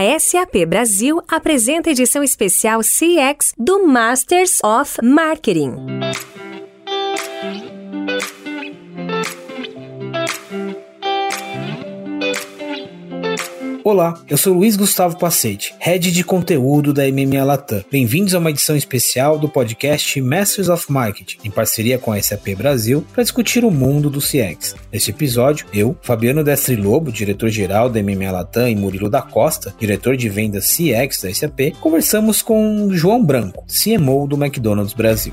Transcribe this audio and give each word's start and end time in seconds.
A 0.00 0.18
SAP 0.18 0.64
Brasil 0.66 1.20
apresenta 1.28 1.90
edição 1.90 2.22
especial 2.24 2.80
CX 2.80 3.52
do 3.58 3.86
Masters 3.86 4.58
of 4.64 4.96
Marketing. 5.02 5.74
Olá, 13.90 14.14
eu 14.30 14.36
sou 14.36 14.54
Luiz 14.54 14.76
Gustavo 14.76 15.18
Pacete, 15.18 15.74
Head 15.80 16.12
de 16.12 16.22
Conteúdo 16.22 16.94
da 16.94 17.02
MMA 17.10 17.42
Latam. 17.42 17.82
Bem-vindos 17.90 18.36
a 18.36 18.38
uma 18.38 18.50
edição 18.50 18.76
especial 18.76 19.36
do 19.36 19.48
podcast 19.48 20.20
Masters 20.20 20.68
of 20.68 20.92
Marketing, 20.92 21.38
em 21.44 21.50
parceria 21.50 21.98
com 21.98 22.12
a 22.12 22.22
SAP 22.22 22.54
Brasil, 22.56 23.04
para 23.12 23.24
discutir 23.24 23.64
o 23.64 23.70
mundo 23.70 24.08
do 24.08 24.20
CX. 24.20 24.76
Neste 24.92 25.10
episódio, 25.10 25.66
eu, 25.74 25.96
Fabiano 26.02 26.44
Destri 26.44 26.76
Lobo, 26.76 27.10
diretor-geral 27.10 27.90
da 27.90 28.00
MMA 28.00 28.30
Latam, 28.30 28.68
e 28.68 28.76
Murilo 28.76 29.10
da 29.10 29.22
Costa, 29.22 29.74
diretor 29.76 30.16
de 30.16 30.28
vendas 30.28 30.70
CX 30.70 31.22
da 31.22 31.34
SAP, 31.34 31.74
conversamos 31.80 32.42
com 32.42 32.90
João 32.92 33.24
Branco, 33.24 33.64
CMO 33.66 34.24
do 34.28 34.36
McDonald's 34.36 34.94
Brasil. 34.94 35.32